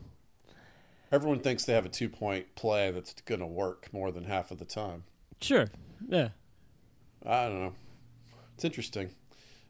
Everyone 1.12 1.39
thinks 1.39 1.65
they 1.65 1.74
have 1.74 1.86
a 1.86 1.89
two-point 1.89 2.55
play 2.55 2.91
that's 2.91 3.13
going 3.22 3.41
to 3.41 3.46
work 3.46 3.89
more 3.91 4.12
than 4.12 4.24
half 4.24 4.51
of 4.51 4.58
the 4.58 4.65
time. 4.65 5.03
Sure. 5.41 5.67
Yeah. 6.08 6.29
I 7.25 7.48
don't 7.48 7.60
know. 7.60 7.74
It's 8.55 8.65
interesting. 8.65 9.12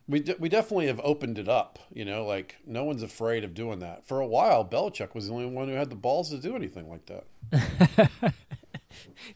We 0.08 0.20
de- 0.20 0.36
we 0.40 0.50
definitely 0.50 0.88
have 0.88 1.02
opened 1.04 1.40
it 1.40 1.50
up. 1.50 1.80
You 1.94 2.06
know, 2.06 2.26
like 2.26 2.58
no 2.66 2.84
one's 2.84 3.04
afraid 3.04 3.44
of 3.44 3.54
doing 3.54 3.80
that. 3.80 4.06
For 4.08 4.20
a 4.20 4.28
while, 4.28 4.64
Belichick 4.64 5.16
was 5.16 5.28
the 5.28 5.34
only 5.34 5.48
one 5.48 5.68
who 5.68 5.74
had 5.76 5.90
the 5.90 5.96
balls 5.96 6.30
to 6.30 6.38
do 6.38 6.56
anything 6.56 6.90
like 6.90 7.06
that. 7.08 8.34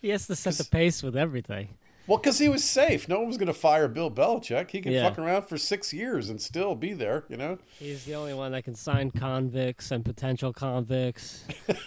He 0.02 0.08
has 0.10 0.26
to 0.28 0.36
set 0.38 0.54
the 0.54 0.64
pace 0.64 1.04
with 1.04 1.18
everything. 1.18 1.76
Well, 2.08 2.18
because 2.18 2.40
he 2.40 2.48
was 2.48 2.64
safe. 2.64 3.10
No 3.10 3.20
one 3.20 3.28
was 3.28 3.38
going 3.38 3.48
to 3.48 3.54
fire 3.54 3.90
Bill 3.90 4.10
Belichick. 4.10 4.72
He 4.72 4.80
can 4.80 4.94
Yeah. 4.94 5.10
fuck 5.10 5.20
around 5.20 5.48
for 5.50 5.58
six 5.58 5.92
years 5.94 6.30
and 6.30 6.42
still 6.42 6.76
be 6.76 6.94
there. 6.94 7.26
You 7.28 7.36
know. 7.36 7.58
He's 7.78 8.06
the 8.06 8.16
only 8.16 8.34
one 8.34 8.54
that 8.54 8.64
can 8.64 8.76
sign 8.76 9.12
convicts 9.12 9.92
and 9.92 10.06
potential 10.06 10.54
convicts. 10.54 11.44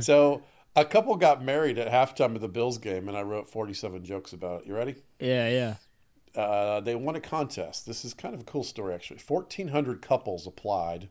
so 0.00 0.42
a 0.74 0.84
couple 0.84 1.14
got 1.16 1.44
married 1.44 1.78
at 1.78 1.90
halftime 1.92 2.34
of 2.34 2.40
the 2.40 2.48
Bills 2.48 2.78
game, 2.78 3.08
and 3.08 3.16
I 3.16 3.22
wrote 3.22 3.48
forty-seven 3.48 4.04
jokes 4.04 4.32
about 4.32 4.62
it. 4.62 4.66
You 4.68 4.74
ready? 4.74 4.96
Yeah, 5.20 5.48
yeah. 5.48 5.74
Uh, 6.36 6.80
they 6.80 6.94
won 6.94 7.16
a 7.16 7.20
contest. 7.20 7.86
This 7.86 8.04
is 8.04 8.14
kind 8.14 8.34
of 8.34 8.42
a 8.42 8.44
cool 8.44 8.64
story, 8.64 8.94
actually. 8.94 9.20
1,400 9.26 10.02
couples 10.02 10.46
applied. 10.46 11.08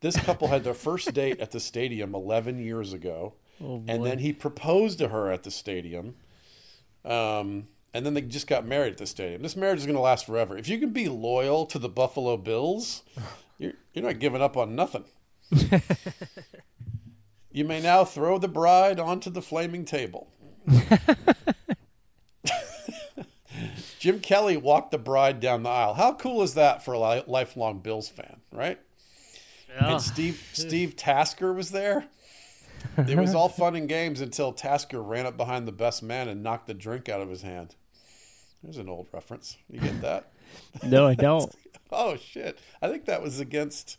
This 0.00 0.16
couple 0.16 0.48
had 0.48 0.64
their 0.64 0.74
first 0.74 1.12
date 1.14 1.40
at 1.40 1.50
the 1.50 1.60
stadium 1.60 2.14
11 2.14 2.58
years 2.58 2.92
ago. 2.92 3.34
and 3.88 4.04
then 4.04 4.18
he 4.18 4.32
proposed 4.32 4.98
to 4.98 5.08
her 5.08 5.30
at 5.30 5.42
the 5.42 5.50
stadium. 5.50 6.16
Um, 7.04 7.68
and 7.92 8.04
then 8.04 8.14
they 8.14 8.22
just 8.22 8.46
got 8.46 8.66
married 8.66 8.92
at 8.92 8.98
the 8.98 9.06
stadium. 9.06 9.42
This 9.42 9.56
marriage 9.56 9.78
is 9.78 9.86
going 9.86 9.96
to 9.96 10.02
last 10.02 10.26
forever. 10.26 10.58
If 10.58 10.68
you 10.68 10.78
can 10.78 10.90
be 10.90 11.08
loyal 11.08 11.64
to 11.66 11.78
the 11.78 11.88
Buffalo 11.88 12.36
Bills, 12.36 13.02
you're, 13.58 13.74
you're 13.92 14.04
not 14.04 14.18
giving 14.18 14.42
up 14.42 14.56
on 14.56 14.74
nothing. 14.74 15.04
you 17.52 17.64
may 17.64 17.80
now 17.80 18.04
throw 18.04 18.38
the 18.38 18.48
bride 18.48 18.98
onto 18.98 19.30
the 19.30 19.42
flaming 19.42 19.84
table. 19.84 20.28
Jim 24.04 24.20
Kelly 24.20 24.58
walked 24.58 24.90
the 24.90 24.98
bride 24.98 25.40
down 25.40 25.62
the 25.62 25.70
aisle. 25.70 25.94
How 25.94 26.12
cool 26.12 26.42
is 26.42 26.52
that 26.52 26.84
for 26.84 26.92
a 26.92 27.00
li- 27.00 27.22
lifelong 27.26 27.78
Bills 27.78 28.06
fan, 28.06 28.42
right? 28.52 28.78
And 29.74 29.98
Steve 29.98 30.46
Steve 30.52 30.94
Tasker 30.94 31.54
was 31.54 31.70
there. 31.70 32.04
It 32.98 33.16
was 33.16 33.34
all 33.34 33.48
fun 33.48 33.74
and 33.74 33.88
games 33.88 34.20
until 34.20 34.52
Tasker 34.52 35.02
ran 35.02 35.24
up 35.24 35.38
behind 35.38 35.66
the 35.66 35.72
best 35.72 36.02
man 36.02 36.28
and 36.28 36.42
knocked 36.42 36.66
the 36.66 36.74
drink 36.74 37.08
out 37.08 37.22
of 37.22 37.30
his 37.30 37.40
hand. 37.40 37.76
There's 38.62 38.76
an 38.76 38.90
old 38.90 39.06
reference. 39.10 39.56
You 39.70 39.80
get 39.80 40.02
that? 40.02 40.30
No, 40.84 41.06
I 41.06 41.14
don't. 41.14 41.50
oh 41.90 42.16
shit! 42.16 42.58
I 42.82 42.88
think 42.88 43.06
that 43.06 43.22
was 43.22 43.40
against. 43.40 43.96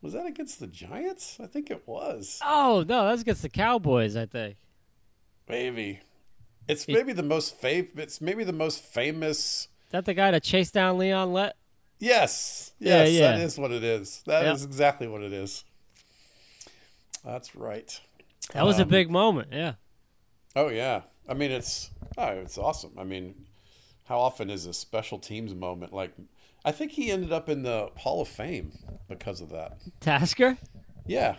Was 0.00 0.12
that 0.12 0.26
against 0.26 0.60
the 0.60 0.68
Giants? 0.68 1.38
I 1.42 1.46
think 1.46 1.72
it 1.72 1.82
was. 1.86 2.38
Oh 2.44 2.84
no, 2.88 3.08
that's 3.08 3.22
against 3.22 3.42
the 3.42 3.48
Cowboys. 3.48 4.14
I 4.16 4.26
think. 4.26 4.58
Maybe. 5.48 6.02
It's 6.68 6.86
maybe 6.86 7.12
the 7.12 7.22
most 7.22 7.56
It's 7.62 8.20
maybe 8.20 8.44
the 8.44 8.52
most 8.52 8.82
famous. 8.82 9.68
Is 9.86 9.92
that 9.92 10.04
the 10.04 10.14
guy 10.14 10.30
that 10.30 10.42
chased 10.42 10.74
down 10.74 10.98
Leon 10.98 11.32
Lett? 11.32 11.56
Yes, 11.98 12.72
yes, 12.78 13.10
yeah. 13.10 13.32
that 13.32 13.40
is 13.40 13.58
what 13.58 13.72
it 13.72 13.82
is. 13.82 14.22
That 14.26 14.46
is 14.46 14.60
Yep. 14.60 14.68
exactly 14.68 15.08
what 15.08 15.22
it 15.22 15.32
is. 15.32 15.64
That's 17.24 17.56
right. 17.56 18.00
That 18.52 18.64
was 18.64 18.78
a 18.78 18.82
um, 18.82 18.88
big 18.88 19.10
moment. 19.10 19.48
Yeah. 19.52 19.74
Oh 20.54 20.68
yeah. 20.68 21.02
I 21.28 21.34
mean, 21.34 21.50
it's 21.50 21.90
oh, 22.16 22.28
it's 22.28 22.56
awesome. 22.56 22.92
I 22.98 23.04
mean, 23.04 23.46
how 24.04 24.18
often 24.18 24.48
is 24.50 24.66
a 24.66 24.72
special 24.72 25.18
teams 25.18 25.54
moment 25.54 25.92
like? 25.92 26.12
I 26.64 26.72
think 26.72 26.92
he 26.92 27.10
ended 27.10 27.32
up 27.32 27.48
in 27.48 27.62
the 27.62 27.90
Hall 27.96 28.20
of 28.20 28.28
Fame 28.28 28.72
because 29.08 29.40
of 29.40 29.50
that. 29.50 29.78
Tasker? 30.00 30.58
Yeah. 31.06 31.36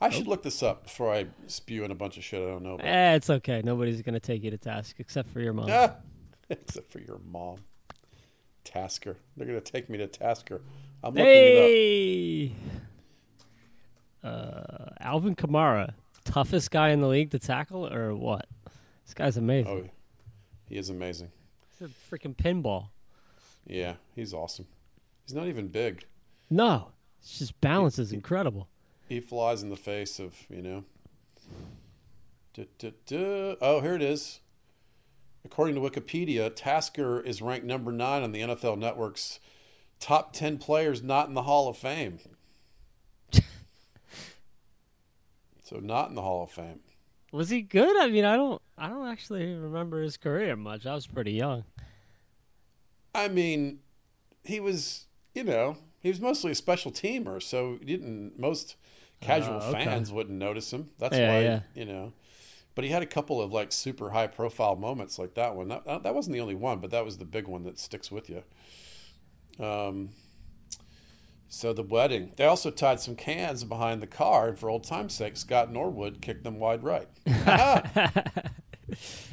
I 0.00 0.08
should 0.08 0.26
look 0.26 0.42
this 0.42 0.62
up 0.62 0.84
before 0.84 1.12
I 1.12 1.26
spew 1.46 1.84
in 1.84 1.90
a 1.90 1.94
bunch 1.94 2.16
of 2.16 2.24
shit 2.24 2.42
I 2.42 2.46
don't 2.46 2.62
know 2.62 2.74
about. 2.74 2.86
Eh, 2.86 3.14
it's 3.14 3.28
okay. 3.28 3.60
Nobody's 3.62 4.00
gonna 4.02 4.20
take 4.20 4.42
you 4.42 4.50
to 4.50 4.58
task 4.58 4.96
except 4.98 5.28
for 5.28 5.40
your 5.40 5.52
mom. 5.52 5.68
Ah, 5.70 5.96
except 6.48 6.90
for 6.90 7.00
your 7.00 7.20
mom. 7.30 7.58
Tasker. 8.64 9.16
They're 9.36 9.46
gonna 9.46 9.60
take 9.60 9.90
me 9.90 9.98
to 9.98 10.06
Tasker. 10.06 10.62
I'm 11.02 11.14
looking 11.14 11.26
it 11.26 11.32
Hey. 11.32 12.52
Uh, 14.22 14.90
Alvin 15.00 15.34
Kamara, 15.34 15.94
toughest 16.24 16.70
guy 16.70 16.90
in 16.90 17.00
the 17.00 17.08
league 17.08 17.30
to 17.30 17.38
tackle, 17.38 17.86
or 17.86 18.14
what? 18.14 18.46
This 19.04 19.14
guy's 19.14 19.36
amazing. 19.36 19.70
Oh, 19.70 19.90
he 20.68 20.76
is 20.76 20.90
amazing. 20.90 21.30
He's 21.78 21.88
a 21.88 22.14
freaking 22.14 22.36
pinball. 22.36 22.88
Yeah, 23.66 23.94
he's 24.14 24.32
awesome. 24.34 24.66
He's 25.24 25.34
not 25.34 25.46
even 25.46 25.68
big. 25.68 26.06
No, 26.48 26.88
it's 27.20 27.38
just 27.38 27.60
balance 27.60 27.98
is 27.98 28.12
incredible. 28.12 28.68
He 29.10 29.18
flies 29.18 29.60
in 29.60 29.70
the 29.70 29.76
face 29.76 30.20
of, 30.20 30.46
you 30.48 30.62
know. 30.62 30.84
Duh, 32.54 32.66
duh, 32.78 32.90
duh. 33.06 33.56
Oh, 33.60 33.80
here 33.80 33.96
it 33.96 34.02
is. 34.02 34.38
According 35.44 35.74
to 35.74 35.80
Wikipedia, 35.80 36.52
Tasker 36.54 37.20
is 37.20 37.42
ranked 37.42 37.66
number 37.66 37.90
nine 37.90 38.22
on 38.22 38.30
the 38.30 38.40
NFL 38.40 38.78
Network's 38.78 39.40
top 39.98 40.32
10 40.32 40.58
players 40.58 41.02
not 41.02 41.26
in 41.26 41.34
the 41.34 41.42
Hall 41.42 41.68
of 41.68 41.76
Fame. 41.76 42.20
so, 45.64 45.80
not 45.80 46.10
in 46.10 46.14
the 46.14 46.22
Hall 46.22 46.44
of 46.44 46.52
Fame. 46.52 46.78
Was 47.32 47.50
he 47.50 47.62
good? 47.62 47.96
I 47.96 48.08
mean, 48.10 48.24
I 48.24 48.36
don't, 48.36 48.62
I 48.78 48.90
don't 48.90 49.08
actually 49.08 49.56
remember 49.56 50.02
his 50.02 50.16
career 50.16 50.54
much. 50.54 50.86
I 50.86 50.94
was 50.94 51.08
pretty 51.08 51.32
young. 51.32 51.64
I 53.12 53.26
mean, 53.26 53.80
he 54.44 54.60
was, 54.60 55.06
you 55.34 55.42
know, 55.42 55.78
he 55.98 56.10
was 56.10 56.20
mostly 56.20 56.52
a 56.52 56.54
special 56.54 56.92
teamer, 56.92 57.42
so 57.42 57.72
you 57.80 57.86
didn't 57.86 58.38
most 58.38 58.76
casual 59.20 59.60
Oh, 59.62 59.70
okay. 59.70 59.84
fans 59.84 60.12
wouldn't 60.12 60.38
notice 60.38 60.72
him. 60.72 60.90
That's 60.98 61.16
Yeah, 61.16 61.28
why, 61.34 61.40
yeah. 61.42 61.60
you 61.74 61.84
know. 61.84 62.12
But 62.74 62.84
he 62.84 62.90
had 62.90 63.02
a 63.02 63.06
couple 63.06 63.42
of 63.42 63.52
like 63.52 63.72
super 63.72 64.10
high 64.10 64.28
profile 64.28 64.76
moments 64.76 65.18
like 65.18 65.34
that 65.34 65.54
one. 65.56 65.68
That, 65.68 65.84
that 66.04 66.14
wasn't 66.14 66.34
the 66.34 66.40
only 66.40 66.54
one, 66.54 66.78
but 66.78 66.90
that 66.92 67.04
was 67.04 67.18
the 67.18 67.24
big 67.24 67.46
one 67.46 67.64
that 67.64 67.78
sticks 67.78 68.10
with 68.10 68.30
you. 68.30 68.42
Um, 69.64 70.10
so 71.48 71.72
the 71.72 71.82
wedding. 71.82 72.32
They 72.36 72.44
also 72.44 72.70
tied 72.70 73.00
some 73.00 73.16
cans 73.16 73.64
behind 73.64 74.00
the 74.00 74.06
car, 74.06 74.48
and 74.48 74.58
for 74.58 74.70
old 74.70 74.84
time's 74.84 75.14
sake, 75.14 75.36
Scott 75.36 75.72
Norwood 75.72 76.22
kicked 76.22 76.44
them 76.44 76.58
wide 76.58 76.82
right. 76.84 77.08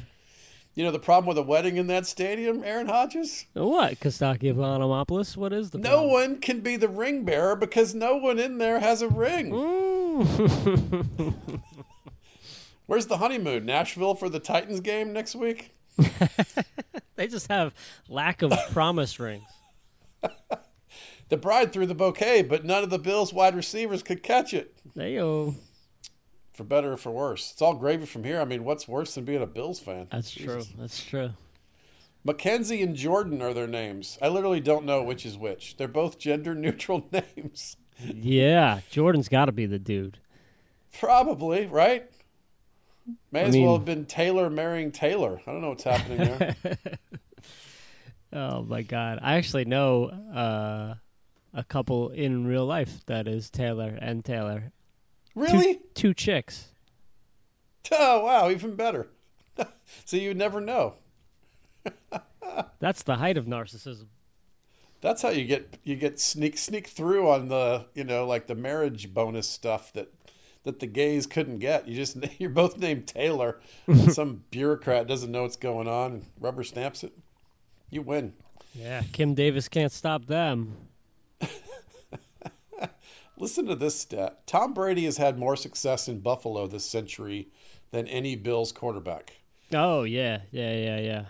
you 0.78 0.84
know 0.84 0.92
the 0.92 0.98
problem 1.00 1.26
with 1.26 1.36
a 1.36 1.42
wedding 1.42 1.76
in 1.76 1.88
that 1.88 2.06
stadium, 2.06 2.62
Aaron 2.62 2.86
Hodges? 2.86 3.46
What, 3.52 3.98
Kostaki 3.98 4.54
Economopoulos? 4.54 5.36
What 5.36 5.52
is 5.52 5.70
the 5.70 5.78
No 5.78 5.88
problem? 5.90 6.10
one 6.12 6.36
can 6.40 6.60
be 6.60 6.76
the 6.76 6.86
ring 6.88 7.24
bearer 7.24 7.56
because 7.56 7.96
no 7.96 8.16
one 8.16 8.38
in 8.38 8.58
there 8.58 8.78
has 8.78 9.02
a 9.02 9.08
ring. 9.08 9.50
Where's 12.86 13.06
the 13.06 13.16
honeymoon? 13.16 13.66
Nashville 13.66 14.14
for 14.14 14.28
the 14.28 14.38
Titans 14.38 14.78
game 14.78 15.12
next 15.12 15.34
week? 15.34 15.74
They 17.16 17.26
just 17.26 17.48
have 17.48 17.74
lack 18.08 18.42
of 18.42 18.52
promise 18.70 19.18
rings. 19.18 19.42
The 21.28 21.36
bride 21.36 21.72
threw 21.74 21.84
the 21.86 21.94
bouquet, 21.96 22.40
but 22.42 22.64
none 22.64 22.82
of 22.84 22.88
the 22.90 22.98
Bills 22.98 23.34
wide 23.34 23.54
receivers 23.56 24.02
could 24.04 24.22
catch 24.22 24.54
it. 24.54 24.74
Go. 24.96 25.56
For 26.58 26.64
better 26.64 26.94
or 26.94 26.96
for 26.96 27.12
worse. 27.12 27.52
It's 27.52 27.62
all 27.62 27.74
gravy 27.74 28.04
from 28.04 28.24
here. 28.24 28.40
I 28.40 28.44
mean, 28.44 28.64
what's 28.64 28.88
worse 28.88 29.14
than 29.14 29.24
being 29.24 29.40
a 29.40 29.46
Bills 29.46 29.78
fan? 29.78 30.08
That's 30.10 30.32
true. 30.32 30.64
That's 30.76 31.04
true. 31.04 31.30
Mackenzie 32.24 32.82
and 32.82 32.96
Jordan 32.96 33.40
are 33.40 33.54
their 33.54 33.68
names. 33.68 34.18
I 34.20 34.26
literally 34.26 34.58
don't 34.58 34.84
know 34.84 35.00
which 35.04 35.24
is 35.24 35.38
which. 35.38 35.76
They're 35.76 35.86
both 35.86 36.18
gender 36.18 36.54
neutral 36.56 37.06
names. 37.12 37.76
Yeah, 38.04 38.80
Jordan's 38.90 39.28
got 39.28 39.44
to 39.44 39.52
be 39.52 39.66
the 39.66 39.78
dude. 39.78 40.18
Probably, 40.98 41.66
right? 41.66 42.10
May 43.30 43.42
I 43.42 43.44
as 43.44 43.54
mean- 43.54 43.64
well 43.64 43.76
have 43.76 43.84
been 43.84 44.04
Taylor 44.04 44.50
marrying 44.50 44.90
Taylor. 44.90 45.40
I 45.46 45.52
don't 45.52 45.60
know 45.62 45.68
what's 45.68 45.84
happening 45.84 46.18
there. 46.18 46.56
Oh 48.32 48.62
my 48.62 48.82
god, 48.82 49.20
I 49.22 49.36
actually 49.36 49.64
know 49.64 50.06
uh, 50.06 50.94
a 51.54 51.64
couple 51.64 52.10
in 52.10 52.46
real 52.46 52.66
life 52.66 53.06
that 53.06 53.26
is 53.26 53.48
Taylor 53.48 53.96
and 54.02 54.22
Taylor. 54.24 54.72
Really? 55.38 55.74
Two, 55.74 55.80
two 55.94 56.14
chicks. 56.14 56.68
Oh, 57.90 58.24
wow, 58.24 58.50
even 58.50 58.74
better. 58.76 59.08
so 60.04 60.16
you 60.16 60.28
would 60.28 60.36
never 60.36 60.60
know. 60.60 60.94
That's 62.80 63.02
the 63.02 63.16
height 63.16 63.36
of 63.36 63.46
narcissism. 63.46 64.06
That's 65.00 65.22
how 65.22 65.30
you 65.30 65.44
get 65.44 65.78
you 65.84 65.94
get 65.94 66.18
sneak 66.18 66.58
sneak 66.58 66.88
through 66.88 67.28
on 67.30 67.48
the 67.48 67.86
you 67.94 68.02
know 68.02 68.26
like 68.26 68.48
the 68.48 68.56
marriage 68.56 69.14
bonus 69.14 69.48
stuff 69.48 69.92
that 69.92 70.12
that 70.64 70.80
the 70.80 70.86
gays 70.86 71.26
couldn't 71.26 71.58
get. 71.58 71.86
You 71.86 71.94
just 71.94 72.16
you're 72.38 72.50
both 72.50 72.78
named 72.78 73.06
Taylor. 73.06 73.60
Some 74.08 74.44
bureaucrat 74.50 75.06
doesn't 75.06 75.30
know 75.30 75.42
what's 75.42 75.56
going 75.56 75.88
on 75.88 76.12
and 76.12 76.26
rubber 76.40 76.64
stamps 76.64 77.04
it. 77.04 77.12
You 77.90 78.02
win. 78.02 78.34
Yeah, 78.74 79.02
Kim 79.12 79.34
Davis 79.34 79.68
can't 79.68 79.92
stop 79.92 80.26
them. 80.26 80.87
Listen 83.40 83.66
to 83.66 83.76
this 83.76 83.98
stat. 83.98 84.46
Tom 84.46 84.74
Brady 84.74 85.04
has 85.04 85.16
had 85.16 85.38
more 85.38 85.56
success 85.56 86.08
in 86.08 86.20
Buffalo 86.20 86.66
this 86.66 86.84
century 86.84 87.48
than 87.90 88.06
any 88.08 88.34
Bills 88.36 88.72
quarterback. 88.72 89.38
Oh 89.72 90.02
yeah, 90.02 90.42
yeah, 90.50 90.74
yeah, 90.74 90.98
yeah. 90.98 91.24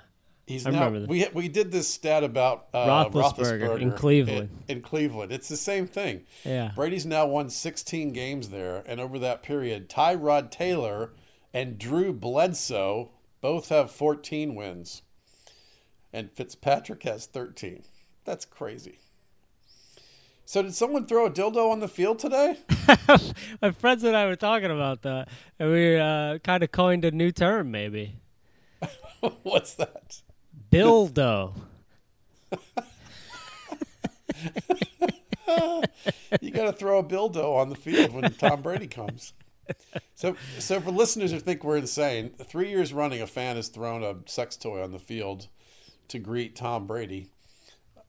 He's 0.46 0.66
I 0.66 0.70
now, 0.70 0.86
remember 0.86 1.00
this. 1.00 1.08
we 1.08 1.26
we 1.34 1.48
did 1.48 1.70
this 1.70 1.88
stat 1.88 2.24
about 2.24 2.68
uh, 2.72 2.86
Roethlisberger 3.10 3.80
in 3.80 3.92
Cleveland. 3.92 4.48
In, 4.66 4.76
in 4.78 4.82
Cleveland, 4.82 5.30
it's 5.30 5.48
the 5.48 5.58
same 5.58 5.86
thing. 5.86 6.24
Yeah. 6.44 6.72
Brady's 6.74 7.04
now 7.04 7.26
won 7.26 7.50
16 7.50 8.12
games 8.14 8.48
there, 8.48 8.82
and 8.86 8.98
over 8.98 9.18
that 9.18 9.42
period, 9.42 9.90
Tyrod 9.90 10.50
Taylor 10.50 11.12
and 11.52 11.78
Drew 11.78 12.14
Bledsoe 12.14 13.10
both 13.42 13.68
have 13.68 13.90
14 13.90 14.54
wins, 14.54 15.02
and 16.14 16.32
Fitzpatrick 16.32 17.02
has 17.02 17.26
13. 17.26 17.82
That's 18.24 18.46
crazy. 18.46 18.98
So, 20.48 20.62
did 20.62 20.74
someone 20.74 21.04
throw 21.04 21.26
a 21.26 21.30
dildo 21.30 21.70
on 21.70 21.80
the 21.80 21.88
field 21.88 22.18
today? 22.18 22.56
My 23.60 23.70
friends 23.70 24.02
and 24.02 24.16
I 24.16 24.24
were 24.24 24.34
talking 24.34 24.70
about 24.70 25.02
that, 25.02 25.28
and 25.58 25.70
we 25.70 25.94
uh, 25.94 26.38
kind 26.38 26.62
of 26.62 26.72
coined 26.72 27.04
a 27.04 27.10
new 27.10 27.30
term, 27.30 27.70
maybe. 27.70 28.16
What's 29.42 29.74
that? 29.74 30.22
Bildo. 30.72 31.52
You 36.40 36.50
got 36.50 36.64
to 36.66 36.72
throw 36.72 36.98
a 36.98 37.04
dildo 37.04 37.56
on 37.56 37.70
the 37.70 37.74
field 37.74 38.12
when 38.12 38.30
Tom 38.34 38.62
Brady 38.62 38.86
comes. 38.86 39.32
So, 40.14 40.36
so 40.58 40.80
for 40.80 40.90
listeners 40.90 41.30
who 41.30 41.40
think 41.40 41.64
we're 41.64 41.78
insane, 41.78 42.30
three 42.42 42.68
years 42.68 42.92
running, 42.92 43.20
a 43.22 43.26
fan 43.26 43.56
has 43.56 43.68
thrown 43.68 44.02
a 44.02 44.16
sex 44.26 44.56
toy 44.56 44.82
on 44.82 44.92
the 44.92 44.98
field 44.98 45.48
to 46.08 46.18
greet 46.18 46.54
Tom 46.54 46.86
Brady. 46.86 47.30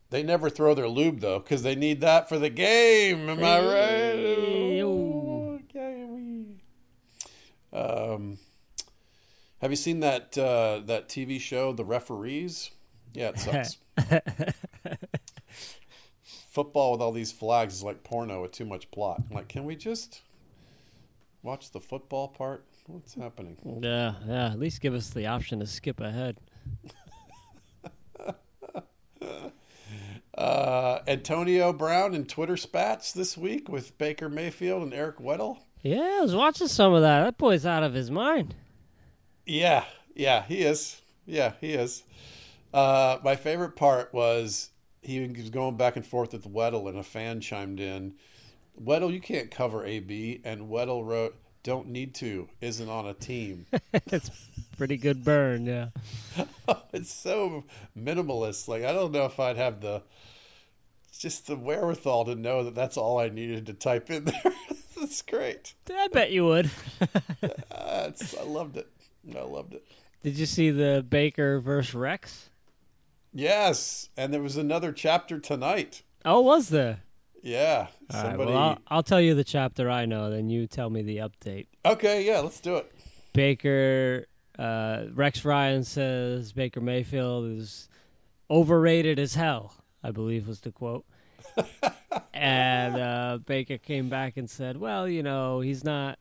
They 0.09 0.23
never 0.23 0.49
throw 0.49 0.73
their 0.73 0.87
lube 0.87 1.19
though, 1.19 1.39
because 1.39 1.63
they 1.63 1.75
need 1.75 2.01
that 2.01 2.27
for 2.27 2.39
the 2.39 2.49
game. 2.49 3.29
Am 3.29 3.43
I 3.43 3.59
right? 3.59 4.81
Oh. 4.83 5.29
Um, 7.71 8.39
have 9.61 9.71
you 9.71 9.77
seen 9.77 9.99
that 9.99 10.37
uh, 10.37 10.81
that 10.85 11.09
TV 11.09 11.39
show, 11.39 11.73
The 11.73 11.85
Referees? 11.85 12.71
Yeah, 13.13 13.29
it 13.29 13.39
sucks. 13.39 13.77
Football 16.23 16.93
with 16.93 17.01
all 17.01 17.11
these 17.11 17.31
flags 17.31 17.75
is 17.75 17.83
like 17.83 18.03
porno 18.03 18.41
with 18.41 18.51
too 18.51 18.65
much 18.65 18.89
plot. 18.91 19.21
I'm 19.29 19.35
like, 19.35 19.47
can 19.47 19.65
we 19.65 19.75
just 19.75 20.21
watch 21.43 21.71
the 21.71 21.79
football 21.79 22.27
part? 22.27 22.65
What's 22.87 23.13
happening? 23.13 23.57
Yeah, 23.81 24.15
yeah. 24.27 24.47
At 24.47 24.59
least 24.59 24.81
give 24.81 24.93
us 24.95 25.09
the 25.11 25.27
option 25.27 25.59
to 25.59 25.67
skip 25.67 25.99
ahead. 25.99 26.37
Uh, 30.39 31.01
Antonio 31.05 31.73
Brown 31.73 32.15
and 32.15 32.27
Twitter 32.27 32.55
spats 32.55 33.11
this 33.11 33.37
week 33.37 33.67
with 33.67 33.97
Baker 33.97 34.29
Mayfield 34.29 34.83
and 34.83 34.93
Eric 34.93 35.17
Weddle. 35.17 35.57
Yeah, 35.81 36.19
I 36.19 36.21
was 36.21 36.33
watching 36.33 36.69
some 36.69 36.93
of 36.93 37.01
that. 37.01 37.25
That 37.25 37.37
boy's 37.37 37.65
out 37.65 37.83
of 37.83 37.93
his 37.93 38.09
mind. 38.09 38.55
Yeah, 39.45 39.83
yeah, 40.15 40.43
he 40.43 40.61
is. 40.61 41.01
Yeah, 41.25 41.53
he 41.59 41.73
is. 41.73 42.03
Uh, 42.73 43.17
my 43.21 43.35
favorite 43.35 43.75
part 43.75 44.13
was 44.13 44.69
he 45.01 45.27
was 45.27 45.49
going 45.49 45.75
back 45.75 45.97
and 45.97 46.05
forth 46.05 46.31
with 46.31 46.49
Weddle, 46.49 46.87
and 46.87 46.97
a 46.97 47.03
fan 47.03 47.41
chimed 47.41 47.81
in, 47.81 48.13
"Weddle, 48.81 49.11
you 49.11 49.19
can't 49.19 49.51
cover 49.51 49.85
AB," 49.85 50.39
and 50.45 50.69
Weddle 50.69 51.05
wrote, 51.05 51.35
"Don't 51.63 51.87
need 51.87 52.15
to. 52.15 52.49
Isn't 52.61 52.89
on 52.89 53.05
a 53.05 53.13
team." 53.13 53.65
it's 53.93 54.31
pretty 54.77 54.97
good 54.97 55.23
burn. 55.23 55.65
Yeah. 55.65 55.87
it's 56.93 57.13
so 57.13 57.65
minimalist. 57.97 58.67
Like 58.67 58.83
I 58.83 58.93
don't 58.93 59.11
know 59.11 59.25
if 59.25 59.39
I'd 59.39 59.57
have 59.57 59.81
the 59.81 60.03
just 61.17 61.47
the 61.47 61.55
wherewithal 61.55 62.25
to 62.25 62.35
know 62.35 62.63
that 62.63 62.75
that's 62.75 62.97
all 62.97 63.19
I 63.19 63.29
needed 63.29 63.65
to 63.65 63.73
type 63.73 64.09
in 64.09 64.25
there. 64.25 64.53
that's 64.99 65.21
great. 65.21 65.73
I 65.91 66.07
bet 66.07 66.31
you 66.31 66.45
would. 66.45 66.71
Uh, 67.01 68.05
it's, 68.07 68.37
I 68.37 68.43
loved 68.43 68.77
it. 68.77 68.87
I 69.35 69.41
loved 69.41 69.73
it. 69.73 69.83
Did 70.23 70.37
you 70.37 70.45
see 70.45 70.69
the 70.69 71.05
Baker 71.07 71.59
versus 71.59 71.93
Rex? 71.93 72.49
Yes, 73.33 74.09
and 74.17 74.33
there 74.33 74.41
was 74.41 74.57
another 74.57 74.91
chapter 74.91 75.39
tonight. 75.39 76.03
Oh, 76.25 76.41
was 76.41 76.69
there? 76.69 77.01
Yeah, 77.41 77.87
All 78.13 78.21
right, 78.23 78.29
somebody. 78.31 78.51
well, 78.51 78.57
I'll, 78.59 78.77
I'll 78.87 79.03
tell 79.03 79.21
you 79.21 79.33
the 79.35 79.43
chapter 79.43 79.89
I 79.89 80.05
know, 80.05 80.29
then 80.29 80.49
you 80.49 80.67
tell 80.67 80.89
me 80.89 81.01
the 81.01 81.17
update. 81.17 81.67
Okay, 81.85 82.25
yeah, 82.25 82.39
let's 82.39 82.59
do 82.59 82.75
it. 82.77 82.91
Baker, 83.33 84.25
uh, 84.57 85.05
Rex 85.13 85.45
Ryan 85.45 85.83
says 85.83 86.51
Baker 86.51 86.81
Mayfield 86.81 87.45
is 87.45 87.87
overrated 88.51 89.19
as 89.19 89.35
hell, 89.35 89.73
I 90.03 90.11
believe 90.11 90.47
was 90.47 90.61
the 90.61 90.71
quote. 90.71 91.05
and 92.33 92.95
uh, 92.95 93.37
Baker 93.45 93.77
came 93.77 94.09
back 94.09 94.37
and 94.37 94.49
said, 94.49 94.77
well, 94.77 95.07
you 95.07 95.23
know, 95.23 95.61
he's 95.61 95.83
not, 95.83 96.17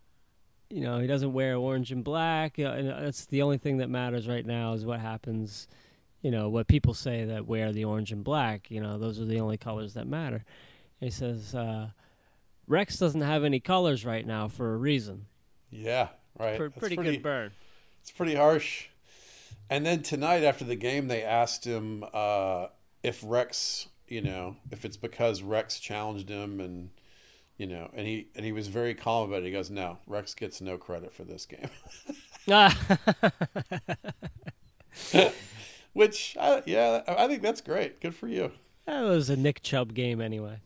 you 0.70 0.80
know, 0.82 0.98
he 1.00 1.06
doesn't 1.06 1.32
wear 1.32 1.56
orange 1.56 1.90
and 1.92 2.04
black. 2.04 2.58
uh, 2.58 2.62
And 2.62 2.88
that's 2.88 3.26
the 3.26 3.42
only 3.42 3.58
thing 3.58 3.78
that 3.78 3.88
matters 3.90 4.28
right 4.28 4.44
now 4.44 4.72
is 4.74 4.84
what 4.84 5.00
happens, 5.00 5.66
you 6.22 6.30
know, 6.30 6.48
what 6.48 6.66
people 6.68 6.94
say 6.94 7.24
that 7.24 7.46
wear 7.46 7.72
the 7.72 7.84
orange 7.84 8.12
and 8.12 8.22
black. 8.22 8.70
You 8.70 8.80
know, 8.80 8.98
those 8.98 9.18
are 9.20 9.24
the 9.24 9.40
only 9.40 9.56
colors 9.56 9.94
that 9.94 10.06
matter. 10.06 10.44
And 11.00 11.08
he 11.08 11.10
says, 11.10 11.54
uh, 11.54 11.90
Rex 12.66 12.98
doesn't 12.98 13.20
have 13.20 13.44
any 13.44 13.60
colors 13.60 14.04
right 14.04 14.26
now 14.26 14.48
for 14.48 14.74
a 14.74 14.76
reason. 14.76 15.26
Yeah, 15.70 16.08
right. 16.38 16.56
Pre- 16.58 16.68
That's 16.68 16.78
pretty, 16.78 16.96
good 16.96 17.22
burn. 17.22 17.52
It's 18.00 18.10
pretty 18.10 18.34
harsh. 18.34 18.88
And 19.70 19.84
then 19.84 20.02
tonight 20.02 20.44
after 20.44 20.64
the 20.64 20.76
game, 20.76 21.08
they 21.08 21.22
asked 21.22 21.66
him 21.66 22.04
uh, 22.12 22.66
if 23.02 23.22
Rex, 23.24 23.88
you 24.06 24.22
know, 24.22 24.56
if 24.70 24.84
it's 24.84 24.96
because 24.96 25.42
Rex 25.42 25.78
challenged 25.78 26.28
him, 26.28 26.58
and 26.60 26.90
you 27.58 27.66
know, 27.66 27.90
and 27.94 28.06
he 28.06 28.28
and 28.34 28.44
he 28.46 28.52
was 28.52 28.68
very 28.68 28.94
calm 28.94 29.28
about 29.28 29.42
it. 29.42 29.46
He 29.46 29.50
goes, 29.50 29.70
"No, 29.70 29.98
Rex 30.06 30.34
gets 30.34 30.60
no 30.60 30.78
credit 30.78 31.12
for 31.12 31.24
this 31.24 31.44
game," 31.46 31.68
Which, 35.92 36.36
I, 36.40 36.62
yeah, 36.64 37.02
I 37.06 37.26
think 37.26 37.42
that's 37.42 37.60
great. 37.60 38.00
Good 38.00 38.14
for 38.14 38.28
you. 38.28 38.52
That 38.86 39.02
was 39.02 39.28
a 39.28 39.36
Nick 39.36 39.62
Chubb 39.62 39.94
game 39.94 40.20
anyway. 40.20 40.60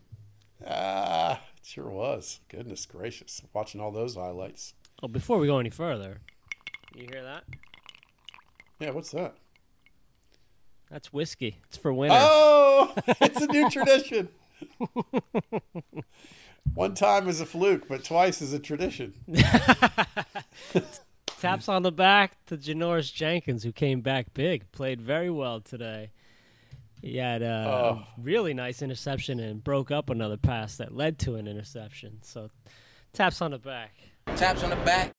Ah, 0.67 1.43
it 1.57 1.67
sure 1.67 1.89
was. 1.89 2.41
Goodness 2.49 2.87
gracious. 2.87 3.43
Watching 3.53 3.81
all 3.81 3.91
those 3.91 4.17
highlights. 4.17 4.75
Oh, 5.03 5.09
before 5.09 5.39
we 5.39 5.47
go 5.47 5.59
any 5.59 5.71
further, 5.71 6.21
you 6.95 7.07
hear 7.11 7.23
that? 7.23 7.45
Yeah, 8.79 8.91
what's 8.91 9.11
that? 9.13 9.35
That's 10.91 11.13
whiskey. 11.13 11.59
It's 11.69 11.77
for 11.77 11.93
winners. 11.93 12.19
Oh, 12.21 12.93
it's 13.21 13.41
a 13.41 13.47
new 13.47 13.71
tradition. 13.71 14.29
One 16.75 16.95
time 16.95 17.29
is 17.29 17.41
a 17.41 17.47
fluke, 17.47 17.89
but 17.89 18.05
twice 18.05 18.41
is 18.43 18.53
a 18.53 18.59
tradition. 18.59 19.15
Taps 21.41 21.69
on 21.69 21.83
the 21.83 21.91
back 21.91 22.37
to 22.47 22.57
Janoris 22.57 23.13
Jenkins, 23.13 23.65
who 23.65 23.73
came 23.73 24.01
back 24.01 24.33
big, 24.33 24.71
played 24.71 25.01
very 25.01 25.31
well 25.31 25.61
today. 25.61 26.13
He 27.03 27.17
had 27.17 27.43
a 27.43 27.67
Oh. 27.69 28.07
really 28.17 28.55
nice 28.55 28.81
interception 28.81 29.41
and 29.41 29.63
broke 29.63 29.91
up 29.91 30.09
another 30.09 30.37
pass 30.37 30.77
that 30.77 30.95
led 30.95 31.19
to 31.21 31.35
an 31.35 31.47
interception. 31.49 32.21
So, 32.23 32.51
taps 33.13 33.43
on 33.43 33.51
the 33.51 33.59
back. 33.59 33.93
Taps 34.37 34.63
on 34.63 34.71
the 34.71 34.77
back. 34.77 35.11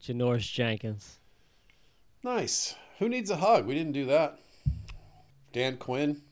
Janoris 0.00 0.50
Jenkins. 0.52 1.18
Nice. 2.22 2.76
Who 3.00 3.08
needs 3.08 3.30
a 3.30 3.36
hug? 3.36 3.66
We 3.66 3.74
didn't 3.74 3.92
do 3.92 4.06
that. 4.06 4.38
Dan 5.52 5.76
Quinn. 5.76 6.22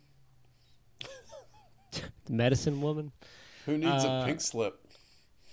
The 2.25 2.33
medicine 2.33 2.81
woman. 2.81 3.11
Who 3.67 3.77
needs 3.77 4.05
Uh, 4.05 4.21
a 4.23 4.27
pink 4.27 4.41
slip? 4.41 4.79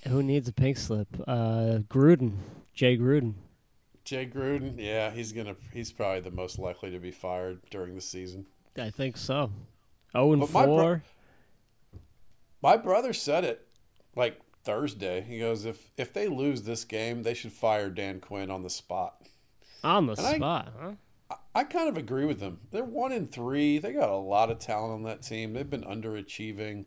Who 0.07 0.21
needs 0.23 0.47
a 0.47 0.53
pink 0.53 0.77
slip? 0.77 1.07
Uh, 1.27 1.79
Gruden. 1.89 2.38
Jay 2.73 2.95
Gruden. 2.97 3.33
Jay 4.05 4.25
Gruden. 4.25 4.75
Yeah, 4.77 5.09
he's 5.12 5.31
gonna. 5.31 5.55
He's 5.73 5.91
probably 5.91 6.21
the 6.21 6.31
most 6.31 6.57
likely 6.59 6.91
to 6.91 6.99
be 6.99 7.12
fired 7.12 7.62
during 7.69 7.95
the 7.95 8.01
season. 8.01 8.45
I 8.79 8.89
think 8.89 9.17
so. 9.17 9.51
Oh 10.15 10.31
and 10.31 10.41
But 10.41 10.51
my 10.51 10.65
bro- 10.65 10.75
four. 10.77 11.03
My 12.61 12.77
brother 12.77 13.13
said 13.13 13.43
it 13.43 13.67
like 14.15 14.39
Thursday. 14.63 15.21
He 15.21 15.39
goes, 15.39 15.65
if 15.65 15.91
if 15.97 16.13
they 16.13 16.27
lose 16.27 16.63
this 16.63 16.83
game, 16.83 17.23
they 17.23 17.33
should 17.33 17.51
fire 17.53 17.89
Dan 17.89 18.19
Quinn 18.19 18.51
on 18.51 18.63
the 18.63 18.69
spot. 18.69 19.27
on 19.83 20.07
the 20.07 20.13
and 20.13 20.27
I- 20.27 20.35
spot, 20.37 20.73
huh? 20.79 20.91
I 21.53 21.63
kind 21.63 21.87
of 21.87 21.95
agree 21.95 22.25
with 22.25 22.39
him. 22.41 22.59
They're 22.71 22.83
one 22.83 23.11
in 23.11 23.27
three. 23.27 23.77
They 23.77 23.93
got 23.93 24.09
a 24.09 24.15
lot 24.15 24.49
of 24.49 24.57
talent 24.59 24.93
on 24.93 25.03
that 25.03 25.21
team. 25.21 25.53
They've 25.53 25.69
been 25.69 25.83
underachieving. 25.83 26.85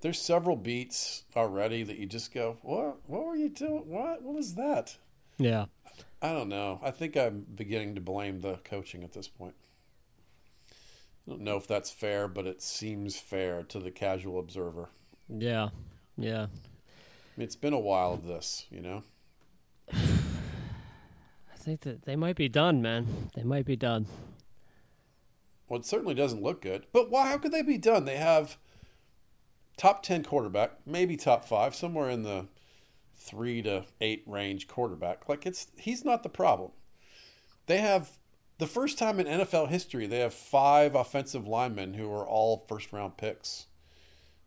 There's 0.00 0.20
several 0.20 0.56
beats 0.56 1.22
already 1.36 1.82
that 1.84 1.96
you 1.98 2.06
just 2.06 2.32
go, 2.34 2.56
what? 2.62 2.98
What 3.08 3.24
were 3.26 3.36
you 3.36 3.48
doing? 3.48 3.86
What? 3.86 4.22
What 4.22 4.34
was 4.34 4.54
that? 4.54 4.96
Yeah. 5.38 5.66
I 6.20 6.32
don't 6.32 6.48
know. 6.48 6.80
I 6.82 6.90
think 6.90 7.16
I'm 7.16 7.46
beginning 7.54 7.94
to 7.94 8.00
blame 8.00 8.40
the 8.40 8.56
coaching 8.64 9.04
at 9.04 9.12
this 9.12 9.28
point. 9.28 9.54
I 11.30 11.32
don't 11.32 11.42
know 11.42 11.56
if 11.56 11.68
that's 11.68 11.92
fair, 11.92 12.26
but 12.26 12.44
it 12.48 12.60
seems 12.60 13.16
fair 13.16 13.62
to 13.62 13.78
the 13.78 13.92
casual 13.92 14.40
observer. 14.40 14.88
Yeah. 15.28 15.68
Yeah. 16.18 16.46
It's 17.38 17.54
been 17.54 17.72
a 17.72 17.78
while 17.78 18.12
of 18.12 18.26
this, 18.26 18.66
you 18.68 18.80
know. 18.80 19.04
I 19.92 21.56
think 21.56 21.82
that 21.82 22.02
they 22.02 22.16
might 22.16 22.34
be 22.34 22.48
done, 22.48 22.82
man. 22.82 23.30
They 23.36 23.44
might 23.44 23.64
be 23.64 23.76
done. 23.76 24.06
Well, 25.68 25.78
it 25.78 25.86
certainly 25.86 26.14
doesn't 26.14 26.42
look 26.42 26.62
good. 26.62 26.86
But 26.92 27.10
why? 27.10 27.28
How 27.28 27.38
could 27.38 27.52
they 27.52 27.62
be 27.62 27.78
done? 27.78 28.06
They 28.06 28.16
have 28.16 28.56
top 29.76 30.02
ten 30.02 30.24
quarterback, 30.24 30.84
maybe 30.84 31.16
top 31.16 31.44
five, 31.44 31.76
somewhere 31.76 32.10
in 32.10 32.24
the 32.24 32.48
three 33.14 33.62
to 33.62 33.84
eight 34.00 34.24
range 34.26 34.66
quarterback. 34.66 35.28
Like 35.28 35.46
it's 35.46 35.68
he's 35.76 36.04
not 36.04 36.24
the 36.24 36.28
problem. 36.28 36.72
They 37.66 37.78
have 37.78 38.18
the 38.60 38.66
first 38.66 38.98
time 38.98 39.18
in 39.18 39.26
NFL 39.26 39.68
history 39.68 40.06
they 40.06 40.20
have 40.20 40.34
five 40.34 40.94
offensive 40.94 41.48
linemen 41.48 41.94
who 41.94 42.12
are 42.12 42.26
all 42.26 42.64
first 42.68 42.92
round 42.92 43.16
picks. 43.16 43.66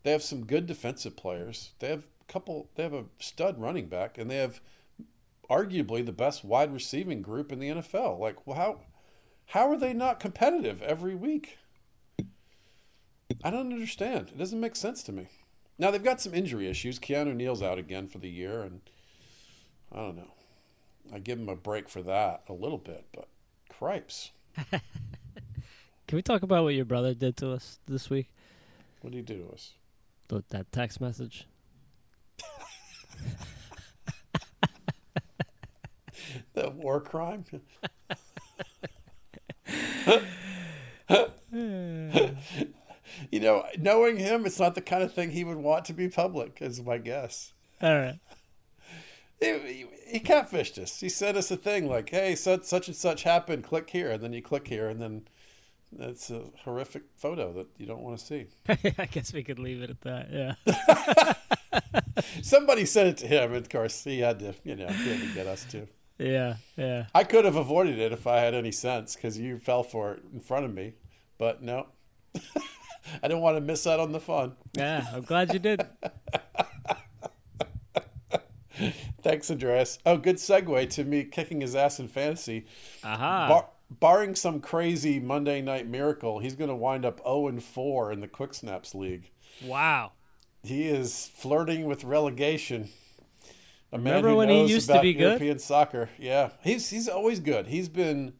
They 0.04 0.12
have 0.12 0.22
some 0.22 0.46
good 0.46 0.66
defensive 0.66 1.16
players. 1.16 1.72
They 1.80 1.88
have 1.88 2.06
a 2.20 2.32
couple. 2.32 2.70
They 2.76 2.84
have 2.84 2.94
a 2.94 3.06
stud 3.18 3.60
running 3.60 3.88
back, 3.88 4.16
and 4.16 4.30
they 4.30 4.36
have 4.36 4.60
arguably 5.50 6.06
the 6.06 6.12
best 6.12 6.44
wide 6.44 6.72
receiving 6.72 7.22
group 7.22 7.52
in 7.52 7.58
the 7.58 7.68
NFL. 7.68 8.18
Like, 8.18 8.46
well, 8.46 8.56
how 8.56 8.80
how 9.46 9.68
are 9.68 9.76
they 9.76 9.92
not 9.92 10.20
competitive 10.20 10.80
every 10.80 11.14
week? 11.14 11.58
I 13.42 13.50
don't 13.50 13.72
understand. 13.72 14.28
It 14.28 14.38
doesn't 14.38 14.60
make 14.60 14.76
sense 14.76 15.02
to 15.04 15.12
me. 15.12 15.28
Now 15.76 15.90
they've 15.90 16.02
got 16.02 16.20
some 16.20 16.34
injury 16.34 16.68
issues. 16.68 17.00
Keanu 17.00 17.34
Neal's 17.34 17.62
out 17.62 17.78
again 17.78 18.06
for 18.06 18.18
the 18.18 18.30
year, 18.30 18.62
and 18.62 18.80
I 19.92 19.96
don't 19.96 20.16
know. 20.16 20.32
I 21.12 21.18
give 21.18 21.38
him 21.38 21.48
a 21.48 21.56
break 21.56 21.88
for 21.88 22.02
that 22.02 22.44
a 22.48 22.52
little 22.52 22.78
bit, 22.78 23.04
but 23.12 23.28
cripes, 23.78 24.30
Can 24.70 26.16
we 26.16 26.22
talk 26.22 26.42
about 26.42 26.64
what 26.64 26.74
your 26.74 26.84
brother 26.84 27.14
did 27.14 27.36
to 27.38 27.50
us 27.52 27.78
this 27.86 28.08
week? 28.10 28.28
what 29.00 29.10
did 29.12 29.16
he 29.18 29.22
do 29.22 29.44
to 29.46 29.52
us? 29.52 29.72
Th- 30.28 30.42
That 30.50 30.70
text 30.72 31.00
message. 31.00 31.46
The 36.54 36.70
war 36.70 37.00
crime. 37.00 37.44
you 43.30 43.40
know, 43.40 43.64
knowing 43.78 44.16
him, 44.16 44.46
it's 44.46 44.58
not 44.60 44.74
the 44.74 44.80
kind 44.80 45.02
of 45.02 45.12
thing 45.12 45.30
he 45.30 45.44
would 45.44 45.56
want 45.58 45.84
to 45.86 45.92
be 45.92 46.08
public, 46.08 46.58
is 46.60 46.80
my 46.82 46.98
guess. 46.98 47.52
All 47.82 47.94
right. 47.94 48.18
He, 49.44 49.72
he, 49.72 49.86
he 50.06 50.20
catfished 50.20 50.78
us. 50.82 51.00
He 51.00 51.08
sent 51.08 51.36
us 51.36 51.50
a 51.50 51.56
thing 51.56 51.88
like, 51.88 52.10
"Hey, 52.10 52.34
such 52.34 52.64
such 52.64 52.88
and 52.88 52.96
such 52.96 53.22
happened. 53.22 53.64
Click 53.64 53.90
here," 53.90 54.10
and 54.10 54.22
then 54.22 54.32
you 54.32 54.42
click 54.42 54.68
here, 54.68 54.88
and 54.88 55.00
then 55.00 55.26
it's 55.98 56.30
a 56.30 56.44
horrific 56.64 57.02
photo 57.16 57.52
that 57.52 57.66
you 57.78 57.86
don't 57.86 58.02
want 58.02 58.18
to 58.18 58.24
see. 58.24 58.46
I 58.98 59.06
guess 59.06 59.32
we 59.32 59.42
could 59.42 59.58
leave 59.58 59.82
it 59.82 59.90
at 59.90 60.00
that. 60.02 60.28
Yeah. 60.30 62.22
Somebody 62.42 62.84
sent 62.84 63.08
it 63.08 63.16
to 63.18 63.26
him, 63.26 63.52
and 63.52 63.64
of 63.64 63.68
course 63.68 64.04
he 64.04 64.20
had 64.20 64.38
to, 64.40 64.54
you 64.64 64.76
know, 64.76 64.88
he 64.88 65.10
had 65.10 65.20
to 65.20 65.34
get 65.34 65.46
us 65.46 65.64
too. 65.64 65.88
Yeah. 66.18 66.56
Yeah. 66.76 67.06
I 67.14 67.24
could 67.24 67.44
have 67.44 67.56
avoided 67.56 67.98
it 67.98 68.12
if 68.12 68.26
I 68.26 68.38
had 68.38 68.54
any 68.54 68.72
sense, 68.72 69.14
because 69.14 69.38
you 69.38 69.58
fell 69.58 69.82
for 69.82 70.14
it 70.14 70.22
in 70.32 70.40
front 70.40 70.64
of 70.64 70.74
me. 70.74 70.94
But 71.38 71.62
no, 71.62 71.88
I 72.34 73.28
didn't 73.28 73.40
want 73.40 73.56
to 73.56 73.60
miss 73.60 73.86
out 73.86 74.00
on 74.00 74.12
the 74.12 74.20
fun. 74.20 74.54
Yeah. 74.74 75.06
I'm 75.12 75.22
glad 75.22 75.52
you 75.52 75.58
did. 75.58 75.84
Thanks, 79.24 79.50
Andreas. 79.50 79.98
Oh, 80.06 80.16
good 80.18 80.36
segue 80.36 80.88
to 80.90 81.04
me 81.04 81.24
kicking 81.24 81.60
his 81.62 81.74
ass 81.74 81.98
in 81.98 82.06
fantasy. 82.08 82.66
Aha. 83.02 83.48
Bar- 83.48 83.68
barring 83.90 84.34
some 84.34 84.60
crazy 84.60 85.18
Monday 85.18 85.60
night 85.62 85.88
miracle, 85.88 86.38
he's 86.38 86.54
going 86.54 86.70
to 86.70 86.76
wind 86.76 87.04
up 87.04 87.20
0 87.24 87.48
and 87.48 87.62
4 87.62 88.12
in 88.12 88.20
the 88.20 88.28
Quick 88.28 88.54
Snaps 88.54 88.94
League. 88.94 89.30
wow. 89.64 90.12
He 90.62 90.88
is 90.88 91.30
flirting 91.34 91.84
with 91.84 92.04
relegation. 92.04 92.88
A 93.92 93.98
man 93.98 94.14
Remember 94.16 94.34
when 94.34 94.48
he 94.48 94.64
used 94.64 94.88
to 94.88 95.00
be 95.00 95.12
good? 95.12 95.20
European 95.22 95.58
soccer. 95.58 96.08
Yeah, 96.18 96.50
he's 96.62 96.88
he's 96.88 97.06
always 97.06 97.38
good. 97.38 97.66
He's 97.66 97.88
been 97.90 98.32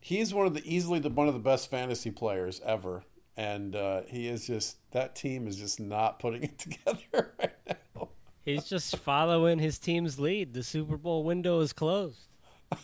he's 0.00 0.32
one 0.32 0.46
of 0.46 0.54
the 0.54 0.62
easily 0.64 1.00
the 1.00 1.10
one 1.10 1.28
of 1.28 1.34
the 1.34 1.40
best 1.40 1.70
fantasy 1.70 2.10
players 2.10 2.62
ever, 2.64 3.04
and 3.36 3.76
uh, 3.76 4.02
he 4.08 4.26
is 4.26 4.46
just 4.46 4.78
that 4.92 5.14
team 5.14 5.46
is 5.46 5.56
just 5.56 5.78
not 5.80 6.18
putting 6.18 6.44
it 6.44 6.58
together 6.58 7.34
right 7.38 7.52
now. 7.52 7.53
He's 8.44 8.64
just 8.64 8.96
following 8.96 9.58
his 9.58 9.78
team's 9.78 10.18
lead. 10.18 10.52
The 10.52 10.62
Super 10.62 10.96
Bowl 10.96 11.24
window 11.24 11.60
is 11.60 11.72
closed. 11.72 12.28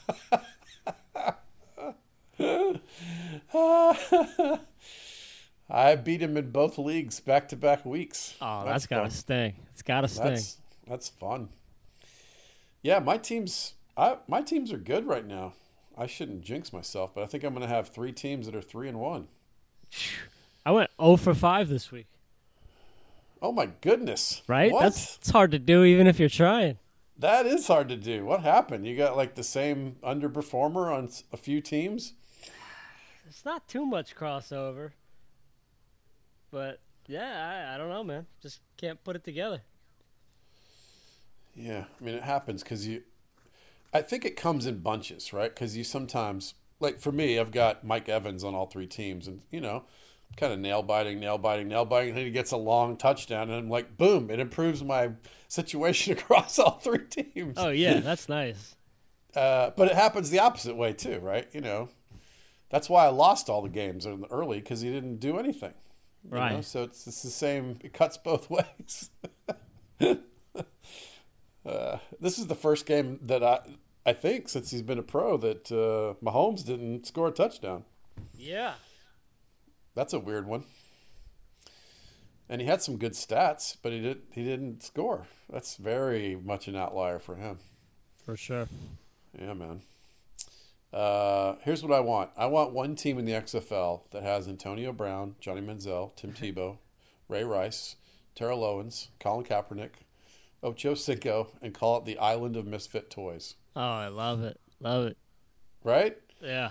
I 5.68 5.96
beat 5.96 6.23
him 6.23 6.37
in 6.37 6.51
both 6.51 6.79
leagues 6.79 7.20
back 7.20 7.49
to 7.49 7.57
back 7.57 7.85
weeks. 7.85 8.35
Oh, 8.40 8.64
that's 8.64 8.87
gotta 8.87 9.11
sting. 9.11 9.55
It's 9.73 9.83
gotta 9.83 10.09
sting. 10.09 10.25
That's 10.25 10.57
that's 10.87 11.09
fun. 11.09 11.51
Yeah, 12.83 12.99
my 12.99 13.18
teams 13.18 13.75
I 13.96 14.16
my 14.27 14.42
teams 14.42 14.73
are 14.73 14.79
good 14.79 15.07
right 15.07 15.27
now. 15.27 15.53
I 15.96 16.07
shouldn't 16.07 16.42
jinx 16.42 16.73
myself, 16.73 17.14
but 17.14 17.23
I 17.23 17.27
think 17.27 17.44
I'm 17.44 17.53
going 17.53 17.66
to 17.66 17.73
have 17.73 17.88
three 17.88 18.12
teams 18.12 18.46
that 18.46 18.55
are 18.55 18.62
3 18.62 18.88
and 18.88 18.99
1. 18.99 19.29
I 20.64 20.70
went 20.70 20.90
0 20.99 21.16
for 21.16 21.35
5 21.35 21.68
this 21.68 21.92
week. 21.92 22.07
Oh 23.42 23.53
my 23.53 23.66
goodness. 23.81 24.42
Right? 24.46 24.72
What? 24.72 24.83
That's 24.83 25.16
it's 25.16 25.31
hard 25.31 25.50
to 25.53 25.59
do 25.59 25.85
even 25.85 26.07
if 26.07 26.20
you're 26.20 26.29
trying. 26.29 26.79
That 27.18 27.46
is 27.46 27.66
hard 27.66 27.88
to 27.88 27.96
do. 27.96 28.24
What 28.24 28.40
happened? 28.40 28.87
You 28.87 28.96
got 28.96 29.16
like 29.16 29.35
the 29.35 29.42
same 29.42 29.96
underperformer 30.03 30.92
on 30.92 31.11
a 31.33 31.37
few 31.37 31.61
teams? 31.61 32.14
It's 33.29 33.44
not 33.44 33.68
too 33.68 33.85
much 33.87 34.16
crossover. 34.16 34.92
But 36.50 36.81
yeah, 37.07 37.68
I, 37.70 37.74
I 37.74 37.79
don't 37.79 37.90
know, 37.90 38.05
man. 38.05 38.26
Just 38.42 38.61
can't 38.76 39.03
put 39.05 39.16
it 39.16 39.24
together. 39.24 39.62
Yeah, 41.55 41.85
I 42.00 42.05
mean 42.05 42.14
it 42.14 42.22
happens 42.22 42.62
because 42.62 42.87
you. 42.87 43.03
I 43.92 44.03
think 44.03 44.24
it 44.24 44.37
comes 44.37 44.66
in 44.66 44.79
bunches, 44.79 45.33
right? 45.33 45.53
Because 45.53 45.76
you 45.76 45.85
sometimes, 45.85 46.55
like 46.79 47.00
for 47.00 47.12
me, 47.12 47.38
I've 47.38 47.50
got 47.50 47.85
Mike 47.85 48.09
Evans 48.09 48.44
on 48.44 48.55
all 48.55 48.66
three 48.66 48.87
teams, 48.87 49.26
and 49.26 49.42
you 49.50 49.61
know, 49.61 49.85
kind 50.37 50.53
of 50.53 50.59
nail 50.59 50.83
biting, 50.83 51.21
nail 51.21 51.38
biting, 51.38 51.69
nail 51.69 51.85
biting, 51.85 52.11
and 52.11 52.19
then 52.19 52.25
he 52.25 52.31
gets 52.31 52.53
a 52.53 52.57
long 52.57 52.97
touchdown, 52.97 53.51
and 53.51 53.53
I'm 53.59 53.69
like, 53.71 53.97
boom! 53.97 54.31
It 54.31 54.40
improves 54.40 54.83
my 54.83 55.11
situation 55.49 56.12
across 56.19 56.59
all 56.59 56.79
three 56.79 57.07
teams. 57.07 57.55
Oh 57.57 57.69
yeah, 57.71 58.01
that's 58.01 58.29
nice. 58.29 58.77
Uh, 59.37 59.71
but 59.77 59.87
it 59.87 59.95
happens 59.95 60.29
the 60.31 60.40
opposite 60.40 60.75
way 60.75 60.93
too, 60.93 61.21
right? 61.21 61.47
You 61.53 61.61
know, 61.61 61.88
That's 62.69 62.90
why 62.90 63.05
I 63.05 63.11
lost 63.11 63.49
all 63.49 63.62
the 63.62 63.69
games 63.69 64.05
in- 64.05 64.25
early 64.29 64.59
because 64.59 64.81
he 64.81 64.90
didn't 64.90 65.19
do 65.19 65.38
anything. 65.38 65.75
Right. 66.29 66.55
know? 66.55 66.61
So 66.62 66.83
it's, 66.83 67.07
it's 67.07 67.23
the 67.23 67.31
same. 67.31 67.79
It 67.85 67.93
cuts 67.93 68.16
both 68.16 68.51
ways. 68.51 69.11
uh, 71.64 71.99
this 72.21 72.40
is 72.40 72.49
the 72.49 72.55
first 72.57 72.87
game 72.87 73.19
that 73.23 73.43
I 73.45 73.61
I 74.05 74.12
think 74.14 74.49
since 74.49 74.71
he's 74.71 74.83
been 74.83 74.99
a 74.99 75.03
pro 75.05 75.37
that 75.37 75.71
uh, 75.71 76.14
Mahomes 76.25 76.64
didn't 76.64 77.07
score 77.07 77.29
a 77.29 77.33
touchdown. 77.33 77.85
Yeah. 78.37 78.75
That's 79.94 80.12
a 80.12 80.20
weird 80.20 80.46
one. 80.46 80.64
And 82.48 82.61
he 82.61 82.66
had 82.66 82.83
some 82.83 82.96
good 82.96 83.12
stats, 83.12 83.76
but 83.81 83.92
he 83.92 84.00
did 84.00 84.22
he 84.33 84.44
didn't 84.44 84.83
score. 84.83 85.26
That's 85.48 85.76
very 85.76 86.37
much 86.37 86.68
an 86.68 86.76
outlier 86.76 87.18
for 87.18 87.37
him. 87.37 87.59
For 88.24 88.37
sure. 88.37 88.68
Yeah, 89.38 89.55
man. 89.55 89.83
Uh, 90.92 91.55
here's 91.62 91.83
what 91.83 91.92
I 91.92 92.00
want. 92.00 92.31
I 92.37 92.46
want 92.46 92.72
one 92.72 92.96
team 92.96 93.18
in 93.18 93.24
the 93.24 93.33
XFL 93.33 94.11
that 94.11 94.24
has 94.24 94.48
Antonio 94.48 94.92
Brown, 94.92 95.37
Johnny 95.40 95.61
Manziel, 95.61 96.14
Tim 96.16 96.33
Tebow, 96.35 96.79
Ray 97.29 97.44
Rice, 97.44 97.96
Terrell 98.35 98.64
Owens, 98.64 99.09
Colin 99.20 99.44
Kaepernick, 99.44 100.03
Ocho 100.62 100.94
Cinco, 100.94 101.48
and 101.62 101.72
call 101.72 101.98
it 101.98 102.05
the 102.05 102.18
Island 102.18 102.57
of 102.57 102.66
Misfit 102.66 103.11
Toys. 103.11 103.55
Oh, 103.76 103.81
I 103.81 104.09
love 104.09 104.42
it. 104.42 104.59
Love 104.81 105.07
it. 105.07 105.16
Right? 105.85 106.18
Yeah. 106.42 106.70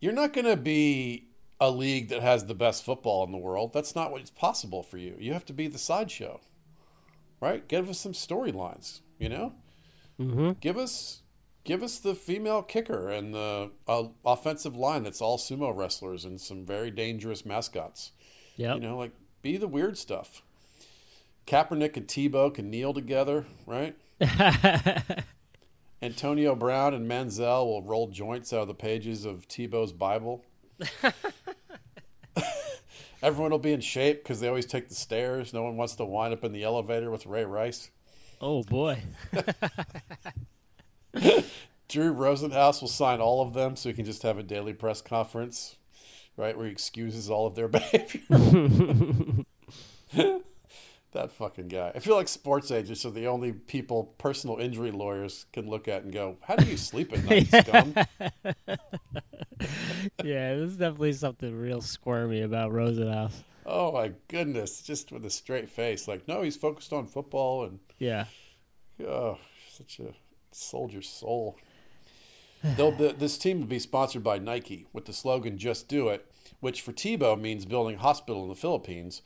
You're 0.00 0.14
not 0.14 0.32
going 0.32 0.46
to 0.46 0.56
be 0.56 1.28
a 1.60 1.70
league 1.70 2.08
that 2.08 2.22
has 2.22 2.46
the 2.46 2.54
best 2.54 2.84
football 2.84 3.24
in 3.24 3.32
the 3.32 3.38
world. 3.38 3.72
That's 3.72 3.94
not 3.94 4.10
what's 4.10 4.30
possible 4.30 4.82
for 4.82 4.96
you. 4.96 5.16
You 5.18 5.32
have 5.34 5.44
to 5.46 5.52
be 5.52 5.68
the 5.68 5.78
sideshow. 5.78 6.40
Right? 7.40 7.66
Give 7.68 7.88
us 7.88 7.98
some 7.98 8.12
storylines, 8.12 9.00
you 9.18 9.28
know? 9.28 9.54
Mm-hmm. 10.20 10.50
give 10.60 10.76
us 10.76 11.22
give 11.64 11.82
us 11.82 11.98
the 11.98 12.14
female 12.14 12.62
kicker 12.62 13.08
and 13.08 13.32
the 13.32 13.70
uh, 13.88 14.04
offensive 14.22 14.76
line 14.76 15.02
that's 15.02 15.22
all 15.22 15.38
sumo 15.38 15.74
wrestlers 15.74 16.26
and 16.26 16.38
some 16.38 16.66
very 16.66 16.90
dangerous 16.90 17.46
mascots. 17.46 18.12
Yep. 18.56 18.74
You 18.74 18.80
know, 18.80 18.98
like 18.98 19.12
be 19.40 19.56
the 19.56 19.68
weird 19.68 19.96
stuff. 19.96 20.42
Kaepernick 21.46 21.96
and 21.96 22.06
Tebow 22.06 22.52
can 22.52 22.70
kneel 22.70 22.92
together, 22.92 23.46
right? 23.66 23.96
Antonio 26.02 26.54
Brown 26.54 26.94
and 26.94 27.10
Manziel 27.10 27.66
will 27.66 27.82
roll 27.82 28.08
joints 28.08 28.52
out 28.52 28.60
of 28.60 28.68
the 28.68 28.74
pages 28.74 29.24
of 29.24 29.48
Tebow's 29.48 29.92
Bible. 29.92 30.44
Everyone 33.22 33.50
will 33.50 33.58
be 33.58 33.72
in 33.72 33.80
shape 33.80 34.22
because 34.22 34.40
they 34.40 34.48
always 34.48 34.66
take 34.66 34.88
the 34.88 34.94
stairs. 34.94 35.52
No 35.52 35.62
one 35.62 35.76
wants 35.76 35.94
to 35.96 36.04
wind 36.04 36.32
up 36.32 36.42
in 36.44 36.52
the 36.52 36.62
elevator 36.64 37.10
with 37.10 37.26
Ray 37.26 37.44
Rice. 37.44 37.90
oh 38.40 38.62
boy. 38.62 39.02
Drew 41.88 42.14
Rosenhaus 42.14 42.80
will 42.80 42.88
sign 42.88 43.20
all 43.20 43.42
of 43.42 43.52
them 43.52 43.74
so 43.76 43.88
he 43.88 43.94
can 43.94 44.04
just 44.04 44.22
have 44.22 44.38
a 44.38 44.42
daily 44.44 44.72
press 44.72 45.02
conference, 45.02 45.76
right, 46.36 46.56
where 46.56 46.66
he 46.66 46.72
excuses 46.72 47.28
all 47.28 47.46
of 47.48 47.56
their 47.56 47.68
behavior. 47.76 48.20
that 51.12 51.32
fucking 51.32 51.68
guy. 51.68 51.92
I 51.94 51.98
feel 51.98 52.16
like 52.16 52.28
sports 52.28 52.70
agents 52.70 53.04
are 53.04 53.10
the 53.10 53.26
only 53.26 53.52
people 53.52 54.14
personal 54.18 54.56
injury 54.58 54.90
lawyers 54.90 55.46
can 55.52 55.68
look 55.68 55.88
at 55.88 56.02
and 56.04 56.12
go, 56.12 56.36
How 56.42 56.56
do 56.56 56.64
you 56.70 56.76
sleep 56.76 57.12
at 57.12 57.24
night, 57.24 57.46
scum? 57.66 57.94
yeah, 60.24 60.54
there's 60.54 60.76
definitely 60.76 61.12
something 61.12 61.54
real 61.58 61.80
squirmy 61.80 62.42
about 62.42 62.72
Rosenhaus. 62.72 63.32
Oh 63.66 63.92
my 63.92 64.12
goodness. 64.28 64.82
Just 64.82 65.12
with 65.12 65.24
a 65.24 65.30
straight 65.30 65.68
face. 65.70 66.08
Like, 66.08 66.26
no, 66.26 66.42
he's 66.42 66.56
focused 66.56 66.92
on 66.92 67.06
football 67.06 67.64
and 67.64 67.78
Yeah. 67.98 68.26
Oh, 69.06 69.38
such 69.72 70.00
a 70.00 70.14
soldier 70.52 71.02
soul. 71.02 71.56
They'll 72.62 72.90
this 72.92 73.38
team 73.38 73.60
will 73.60 73.66
be 73.66 73.78
sponsored 73.78 74.22
by 74.22 74.38
Nike 74.38 74.86
with 74.92 75.06
the 75.06 75.14
slogan 75.14 75.56
"Just 75.56 75.88
Do 75.88 76.08
It," 76.08 76.30
which 76.60 76.82
for 76.82 76.92
Tebow 76.92 77.40
means 77.40 77.64
building 77.64 77.96
a 77.96 78.00
hospital 78.00 78.42
in 78.42 78.50
the 78.50 78.54
Philippines, 78.54 79.22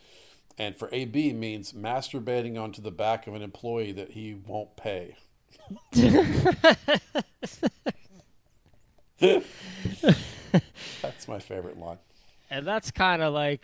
and 0.59 0.77
for 0.77 0.89
AB 0.93 1.33
means 1.33 1.73
masturbating 1.73 2.61
onto 2.61 2.81
the 2.83 2.91
back 2.91 3.27
of 3.27 3.35
an 3.35 3.43
employee 3.43 3.93
that 3.93 4.11
he 4.13 4.35
won't 4.35 4.77
pay. 4.77 5.17
That's 11.03 11.29
my 11.29 11.39
favorite 11.39 11.79
line. 11.79 11.99
And 12.51 12.67
that's 12.67 12.91
kind 12.91 13.23
of 13.23 13.33
like 13.33 13.63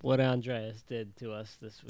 what 0.00 0.20
Andreas 0.20 0.82
did 0.82 1.16
to 1.18 1.32
us 1.32 1.56
this 1.60 1.80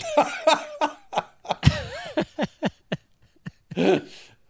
week. 3.77 4.03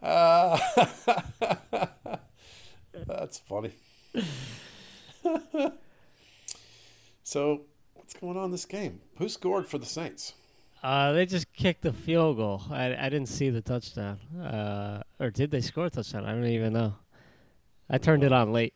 Uh, 0.03 0.59
that's 3.07 3.39
funny. 3.39 3.73
so, 7.23 7.61
what's 8.13 8.21
going 8.21 8.37
on 8.37 8.47
in 8.47 8.51
this 8.51 8.67
game? 8.67 9.01
Who 9.17 9.29
scored 9.29 9.67
for 9.67 9.79
the 9.79 9.87
Saints? 9.87 10.35
Uh, 10.83 11.13
they 11.13 11.25
just 11.25 11.51
kicked 11.53 11.87
a 11.87 11.93
field 11.93 12.37
goal. 12.37 12.61
I, 12.71 12.95
I 12.95 13.09
didn't 13.09 13.29
see 13.29 13.49
the 13.49 13.63
touchdown. 13.63 14.19
Uh, 14.39 15.03
or 15.19 15.31
did 15.31 15.51
they 15.51 15.61
score 15.61 15.87
a 15.87 15.91
touchdown? 15.91 16.27
I 16.27 16.33
don't 16.33 16.45
even 16.45 16.75
know. 16.75 16.95
I 17.89 17.99
turned 17.99 18.23
it 18.25 18.33
on 18.33 18.53
late. 18.53 18.75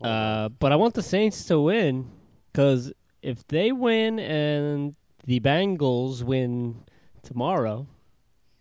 Uh, 0.00 0.48
but 0.48 0.72
I 0.72 0.76
want 0.76 0.94
the 0.94 1.02
Saints 1.02 1.44
to 1.44 1.60
win 1.60 2.10
because 2.52 2.92
if 3.22 3.46
they 3.46 3.70
win 3.70 4.18
and 4.18 4.96
the 5.24 5.38
Bengals 5.38 6.24
win 6.24 6.82
tomorrow, 7.22 7.86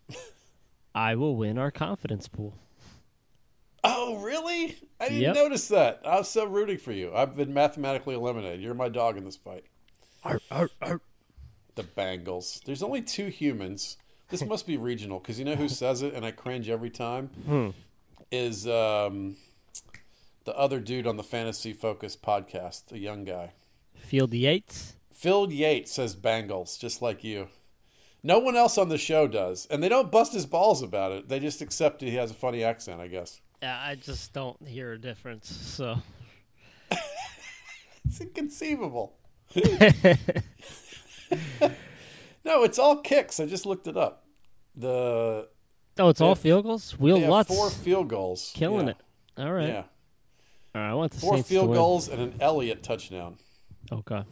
I 0.96 1.16
will 1.16 1.36
win 1.36 1.58
our 1.58 1.72
confidence 1.72 2.28
pool. 2.28 2.61
Oh, 3.84 4.18
really? 4.18 4.76
I 5.00 5.06
didn't 5.10 5.22
Yep. 5.22 5.36
notice 5.36 5.68
that. 5.70 6.02
I 6.06 6.18
was 6.18 6.30
so 6.30 6.46
rooting 6.46 6.78
for 6.78 6.92
you. 6.92 7.14
I've 7.16 7.36
been 7.36 7.54
mathematically 7.54 8.14
eliminated. 8.16 8.62
You're 8.62 8.74
my 8.76 8.90
dog 8.90 9.18
in 9.18 9.26
this 9.26 9.38
fight. 9.38 9.66
The 10.24 11.84
Bengals. 11.84 12.64
There's 12.64 12.84
only 12.84 13.02
two 13.02 13.28
humans. 13.28 13.98
This 14.30 14.46
must 14.46 14.68
be 14.68 14.78
regional 14.78 15.20
because 15.20 15.40
you 15.40 15.46
know 15.46 15.56
who 15.56 15.68
says 15.68 16.02
it, 16.02 16.14
and 16.14 16.26
I 16.26 16.32
cringe 16.32 16.70
every 16.70 16.90
time. 16.90 17.74
Is 18.32 18.68
um, 18.68 19.36
the 20.46 20.56
other 20.58 20.80
dude 20.80 21.08
on 21.08 21.18
the 21.18 21.24
Fantasy 21.24 21.74
Focus 21.74 22.16
podcast, 22.16 22.88
the 22.88 23.00
young 23.00 23.24
guy. 23.26 23.52
Field 23.96 24.34
Yates. 24.34 24.94
Phil 25.12 25.52
Yates 25.52 25.92
says 25.92 26.16
Bengals, 26.16 26.80
just 26.80 27.02
like 27.02 27.24
you. 27.24 27.48
No 28.24 28.40
one 28.40 28.56
else 28.56 28.78
on 28.78 28.90
the 28.90 28.98
show 28.98 29.28
does, 29.28 29.66
and 29.72 29.82
they 29.84 29.90
don't 29.90 30.12
bust 30.12 30.34
his 30.34 30.46
balls 30.46 30.82
about 30.82 31.12
it. 31.12 31.28
They 31.30 31.40
just 31.40 31.62
accept 31.62 32.02
he 32.02 32.12
has 32.16 32.32
a 32.32 32.36
funny 32.36 32.64
accent, 32.64 33.02
I 33.02 33.08
guess. 33.08 33.42
Yeah, 33.62 33.80
I 33.80 33.96
just 33.96 34.34
don't 34.34 34.58
hear 34.68 34.94
a 34.94 34.98
difference. 35.00 35.48
So 35.56 35.98
It's 38.06 38.20
inconceivable. 38.20 39.16
no, 42.44 42.64
it's 42.64 42.80
all 42.80 42.98
kicks. 42.98 43.40
I 43.40 43.46
just 43.46 43.66
looked 43.66 43.88
it 43.88 43.98
up. 43.98 44.26
The 44.76 45.48
oh, 46.00 46.10
it's 46.10 46.22
all 46.22 46.30
have- 46.30 46.40
field 46.40 46.66
goals. 46.66 46.92
Have 46.92 47.02
Lutz 47.02 47.54
four 47.54 47.70
field 47.70 48.08
goals, 48.10 48.52
killing 48.56 48.88
Yeah. 48.88 48.94
it. 48.94 48.98
All 49.38 49.52
right. 49.54 49.68
Yeah, 49.68 49.84
All 50.76 50.82
right. 50.82 50.90
I 50.90 50.94
want 50.94 51.12
the 51.14 51.20
four 51.20 51.36
Saints 51.36 51.50
field 51.50 51.74
goals 51.74 52.08
and 52.10 52.22
an 52.22 52.36
Elliott 52.40 52.84
touchdown. 52.84 53.38
Okay. 53.92 54.24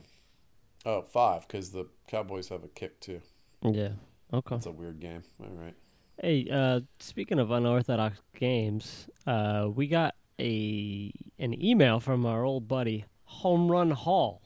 Oh, 0.86 1.02
five 1.02 1.48
because 1.48 1.72
the 1.72 1.86
Cowboys 2.08 2.50
have 2.50 2.64
a 2.64 2.68
kick 2.68 3.00
too. 3.02 3.22
Yeah. 3.64 3.90
Okay. 4.34 4.56
It's 4.56 4.66
a 4.66 4.72
weird 4.72 5.00
game. 5.00 5.24
All 5.42 5.50
right. 5.52 5.76
Hey, 6.22 6.48
uh, 6.52 6.82
speaking 7.00 7.40
of 7.40 7.50
unorthodox 7.52 8.20
games, 8.38 9.10
uh, 9.26 9.70
we 9.74 9.88
got 9.88 10.16
a 10.40 11.14
an 11.38 11.62
email 11.64 12.00
from 12.00 12.26
our 12.26 12.44
old 12.44 12.68
buddy 12.68 13.06
Home 13.26 13.72
Run 13.72 13.92
Hall. 13.92 14.42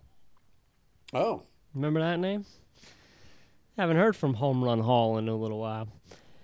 Oh, 1.13 1.43
Remember 1.73 1.99
that 1.99 2.19
name? 2.19 2.45
Haven't 3.77 3.97
heard 3.97 4.15
from 4.15 4.35
Home 4.35 4.63
Run 4.63 4.79
Hall 4.81 5.17
in 5.17 5.27
a 5.27 5.35
little 5.35 5.59
while. 5.59 5.87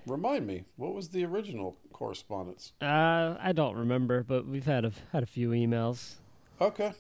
remind 0.08 0.48
me, 0.48 0.64
what 0.78 0.96
was 0.96 1.10
the 1.10 1.24
original 1.26 1.78
correspondence? 1.94 2.74
Uh, 2.82 3.36
I 3.40 3.52
don't 3.54 3.76
remember, 3.76 4.24
but 4.24 4.48
we've 4.48 4.66
had 4.66 4.86
a 4.86 4.92
had 5.12 5.22
a 5.22 5.28
few 5.28 5.50
emails. 5.52 6.16
Okay. 6.60 6.88
I 6.88 6.94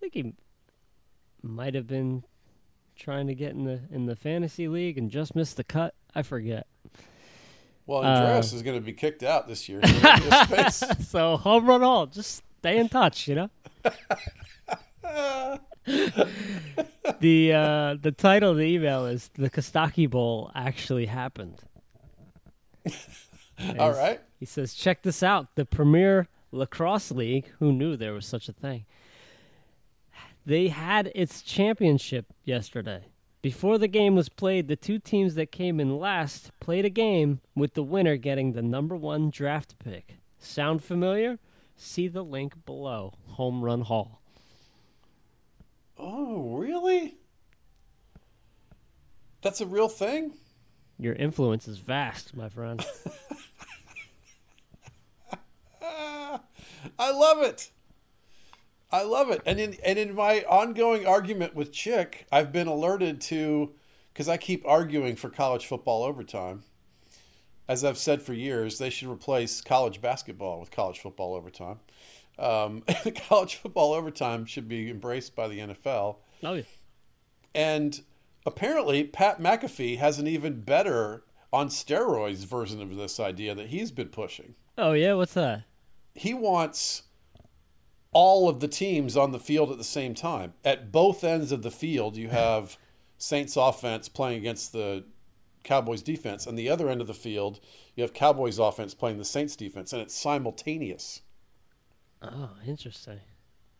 think 0.00 0.14
he 0.14 0.32
might 1.42 1.74
have 1.74 1.86
been 1.86 2.24
trying 3.02 3.26
to 3.26 3.34
get 3.34 3.50
in 3.52 3.64
the 3.64 3.80
in 3.90 4.06
the 4.06 4.14
fantasy 4.16 4.68
league 4.68 4.96
and 4.96 5.10
just 5.10 5.34
missed 5.34 5.56
the 5.56 5.64
cut. 5.64 5.94
I 6.14 6.22
forget. 6.22 6.66
Well, 7.86 8.02
Uh, 8.04 8.06
Andreas 8.06 8.52
is 8.52 8.62
going 8.62 8.76
to 8.78 8.84
be 8.84 8.92
kicked 8.92 9.22
out 9.24 9.48
this 9.48 9.68
year. 9.68 9.80
So 9.84 9.92
maybe 9.92 10.20
his 10.30 10.74
space- 10.76 11.08
So 11.08 11.36
Home 11.36 11.66
Run 11.66 11.80
Hall, 11.80 12.06
just 12.06 12.42
stay 12.60 12.78
in 12.78 12.88
touch, 12.88 13.26
you 13.26 13.34
know. 13.34 13.50
the 17.20 17.52
uh, 17.52 17.96
the 18.00 18.14
title 18.16 18.50
of 18.52 18.56
the 18.56 18.64
email 18.64 19.06
is 19.06 19.30
"The 19.34 19.50
Kostaki 19.50 20.08
Bowl 20.08 20.50
actually 20.54 21.06
happened." 21.06 21.60
All 23.78 23.92
right. 23.92 24.20
He 24.38 24.46
says, 24.46 24.74
"Check 24.74 25.02
this 25.02 25.22
out: 25.22 25.54
the 25.56 25.64
Premier 25.64 26.28
Lacrosse 26.52 27.10
League. 27.10 27.46
Who 27.58 27.72
knew 27.72 27.96
there 27.96 28.12
was 28.12 28.26
such 28.26 28.48
a 28.48 28.52
thing? 28.52 28.84
They 30.44 30.68
had 30.68 31.12
its 31.14 31.42
championship 31.42 32.26
yesterday. 32.44 33.04
Before 33.42 33.78
the 33.78 33.88
game 33.88 34.14
was 34.14 34.28
played, 34.28 34.68
the 34.68 34.76
two 34.76 34.98
teams 34.98 35.34
that 35.34 35.50
came 35.52 35.80
in 35.80 35.98
last 35.98 36.50
played 36.60 36.84
a 36.84 36.90
game 36.90 37.40
with 37.54 37.74
the 37.74 37.82
winner 37.82 38.16
getting 38.16 38.52
the 38.52 38.62
number 38.62 38.96
one 38.96 39.30
draft 39.30 39.78
pick. 39.78 40.18
Sound 40.38 40.82
familiar? 40.82 41.38
See 41.76 42.08
the 42.08 42.22
link 42.22 42.64
below. 42.64 43.14
Home 43.30 43.64
Run 43.64 43.82
Hall. 43.82 44.20
Oh, 45.98 46.56
really? 46.56 47.16
That's 49.42 49.60
a 49.60 49.66
real 49.66 49.88
thing? 49.88 50.34
Your 50.98 51.14
influence 51.14 51.66
is 51.66 51.78
vast, 51.78 52.36
my 52.36 52.48
friend. 52.48 52.84
I 56.98 57.10
love 57.10 57.42
it. 57.42 57.70
I 58.92 59.02
love 59.04 59.30
it. 59.30 59.40
And 59.46 59.58
in 59.58 59.76
and 59.84 59.98
in 59.98 60.14
my 60.14 60.40
ongoing 60.42 61.06
argument 61.06 61.54
with 61.54 61.72
Chick, 61.72 62.26
I've 62.30 62.52
been 62.52 62.68
alerted 62.68 63.20
to 63.22 63.72
because 64.12 64.28
I 64.28 64.36
keep 64.36 64.66
arguing 64.66 65.16
for 65.16 65.30
college 65.30 65.66
football 65.66 66.02
overtime. 66.02 66.64
As 67.66 67.84
I've 67.84 67.96
said 67.96 68.20
for 68.20 68.34
years, 68.34 68.78
they 68.78 68.90
should 68.90 69.08
replace 69.08 69.62
college 69.62 70.02
basketball 70.02 70.60
with 70.60 70.70
college 70.70 71.00
football 71.00 71.34
overtime. 71.34 71.80
Um, 72.38 72.82
college 73.28 73.56
football 73.56 73.94
overtime 73.94 74.44
should 74.44 74.68
be 74.68 74.90
embraced 74.90 75.34
by 75.34 75.48
the 75.48 75.60
NFL. 75.60 76.16
Oh 76.42 76.54
yeah. 76.54 76.62
And 77.54 78.02
apparently, 78.44 79.04
Pat 79.04 79.40
McAfee 79.40 79.98
has 79.98 80.18
an 80.18 80.26
even 80.26 80.60
better 80.60 81.24
on 81.50 81.68
steroids 81.68 82.44
version 82.44 82.82
of 82.82 82.94
this 82.96 83.18
idea 83.18 83.54
that 83.54 83.68
he's 83.68 83.90
been 83.90 84.08
pushing. 84.08 84.54
Oh 84.76 84.92
yeah. 84.92 85.14
What's 85.14 85.34
that? 85.34 85.62
He 86.14 86.34
wants 86.34 87.04
all 88.12 88.48
of 88.48 88.60
the 88.60 88.68
teams 88.68 89.16
on 89.16 89.32
the 89.32 89.38
field 89.38 89.70
at 89.70 89.78
the 89.78 89.84
same 89.84 90.14
time. 90.14 90.54
At 90.64 90.92
both 90.92 91.24
ends 91.24 91.50
of 91.50 91.62
the 91.62 91.70
field, 91.70 92.16
you 92.16 92.28
have 92.28 92.76
Saints 93.18 93.56
offense 93.56 94.08
playing 94.08 94.38
against 94.38 94.72
the 94.72 95.04
Cowboys 95.64 96.02
defense, 96.02 96.46
and 96.46 96.58
the 96.58 96.68
other 96.68 96.88
end 96.88 97.00
of 97.00 97.06
the 97.06 97.14
field, 97.14 97.60
you 97.94 98.02
have 98.02 98.12
Cowboys 98.12 98.58
offense 98.58 98.94
playing 98.94 99.18
the 99.18 99.24
Saints 99.24 99.56
defense, 99.56 99.92
and 99.92 100.02
it's 100.02 100.14
simultaneous. 100.14 101.22
Oh, 102.20 102.50
interesting. 102.66 103.20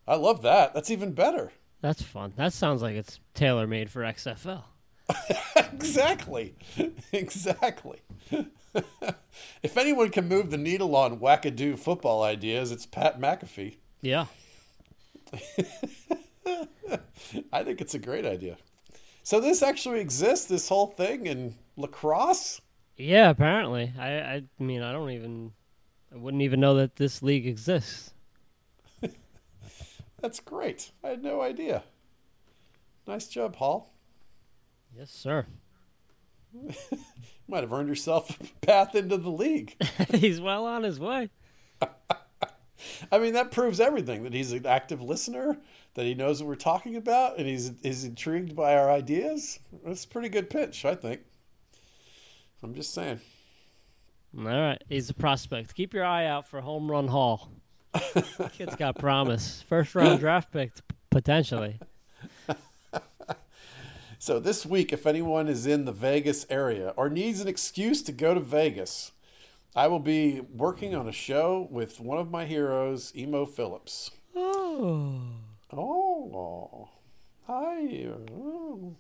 I 0.06 0.16
love 0.16 0.42
that. 0.42 0.74
That's 0.74 0.90
even 0.90 1.12
better. 1.12 1.52
That's 1.80 2.02
fun. 2.02 2.32
That 2.36 2.52
sounds 2.52 2.82
like 2.82 2.94
it's 2.94 3.20
tailor 3.34 3.66
made 3.66 3.90
for 3.90 4.02
XFL. 4.02 4.64
exactly. 5.56 6.54
exactly. 7.12 8.00
if 9.62 9.76
anyone 9.76 10.10
can 10.10 10.28
move 10.28 10.50
the 10.50 10.58
needle 10.58 10.94
on 10.94 11.18
wackadoo 11.18 11.78
football 11.78 12.22
ideas, 12.22 12.70
it's 12.70 12.86
Pat 12.86 13.20
McAfee. 13.20 13.76
Yeah. 14.02 14.26
I 17.52 17.62
think 17.64 17.80
it's 17.80 17.94
a 17.94 17.98
great 17.98 18.26
idea. 18.26 18.58
So 19.22 19.40
this 19.40 19.62
actually 19.62 20.00
exists, 20.00 20.46
this 20.46 20.68
whole 20.68 20.88
thing 20.88 21.26
in 21.26 21.54
lacrosse? 21.76 22.60
Yeah, 22.96 23.30
apparently. 23.30 23.92
I 23.98 24.10
I 24.18 24.42
mean, 24.58 24.82
I 24.82 24.92
don't 24.92 25.10
even 25.10 25.52
I 26.12 26.18
wouldn't 26.18 26.42
even 26.42 26.60
know 26.60 26.74
that 26.74 26.96
this 26.96 27.22
league 27.22 27.46
exists. 27.46 28.12
That's 30.20 30.40
great. 30.40 30.90
I 31.02 31.10
had 31.10 31.22
no 31.22 31.40
idea. 31.40 31.84
Nice 33.06 33.28
job, 33.28 33.56
Hall. 33.56 33.94
Yes, 34.96 35.10
sir. 35.10 35.46
Might 37.48 37.62
have 37.62 37.72
earned 37.72 37.88
yourself 37.88 38.38
a 38.40 38.66
path 38.66 38.94
into 38.94 39.16
the 39.16 39.30
league. 39.30 39.74
He's 40.10 40.40
well 40.40 40.66
on 40.66 40.82
his 40.82 41.00
way. 41.00 41.30
I 43.10 43.18
mean, 43.18 43.32
that 43.34 43.50
proves 43.50 43.80
everything 43.80 44.22
that 44.24 44.32
he's 44.32 44.52
an 44.52 44.66
active 44.66 45.00
listener, 45.00 45.58
that 45.94 46.04
he 46.04 46.14
knows 46.14 46.40
what 46.40 46.48
we're 46.48 46.54
talking 46.56 46.96
about, 46.96 47.38
and 47.38 47.46
he's, 47.46 47.72
he's 47.82 48.04
intrigued 48.04 48.54
by 48.56 48.76
our 48.76 48.90
ideas. 48.90 49.58
That's 49.84 50.04
a 50.04 50.08
pretty 50.08 50.28
good 50.28 50.50
pitch, 50.50 50.84
I 50.84 50.94
think. 50.94 51.20
I'm 52.62 52.74
just 52.74 52.94
saying. 52.94 53.20
All 54.38 54.44
right, 54.44 54.82
he's 54.88 55.10
a 55.10 55.14
prospect. 55.14 55.74
Keep 55.74 55.94
your 55.94 56.04
eye 56.04 56.26
out 56.26 56.48
for 56.48 56.60
Home 56.60 56.90
Run 56.90 57.08
Hall. 57.08 57.50
Kid's 58.52 58.76
got 58.76 58.98
promise. 58.98 59.62
First 59.68 59.94
round 59.94 60.20
draft 60.20 60.50
pick, 60.52 60.72
potentially. 61.10 61.78
So 64.22 64.38
this 64.38 64.64
week, 64.64 64.92
if 64.92 65.04
anyone 65.04 65.48
is 65.48 65.66
in 65.66 65.84
the 65.84 65.90
Vegas 65.90 66.46
area 66.48 66.94
or 66.96 67.10
needs 67.10 67.40
an 67.40 67.48
excuse 67.48 68.02
to 68.02 68.12
go 68.12 68.34
to 68.34 68.38
Vegas, 68.38 69.10
I 69.74 69.87
will 69.87 70.00
be 70.00 70.40
working 70.40 70.94
on 70.94 71.08
a 71.08 71.12
show 71.12 71.66
with 71.70 71.98
one 71.98 72.18
of 72.18 72.30
my 72.30 72.44
heroes, 72.44 73.11
Emo 73.16 73.46
Philips. 73.46 74.11
Oh. 74.37 75.22
Oh, 75.72 76.90
hi. 77.46 78.08
Oh. 78.30 78.96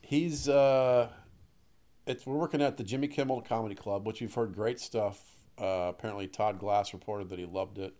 He's 0.00 0.48
uh, 0.48 1.10
it's 2.06 2.24
we're 2.24 2.36
working 2.36 2.62
at 2.62 2.78
the 2.78 2.84
Jimmy 2.84 3.08
Kimmel 3.08 3.42
Comedy 3.42 3.74
Club, 3.74 4.06
which 4.06 4.22
you've 4.22 4.32
heard 4.32 4.54
great 4.54 4.80
stuff. 4.80 5.20
Uh, 5.60 5.90
apparently, 5.90 6.26
Todd 6.26 6.58
Glass 6.58 6.94
reported 6.94 7.28
that 7.28 7.38
he 7.38 7.44
loved 7.44 7.76
it, 7.78 7.94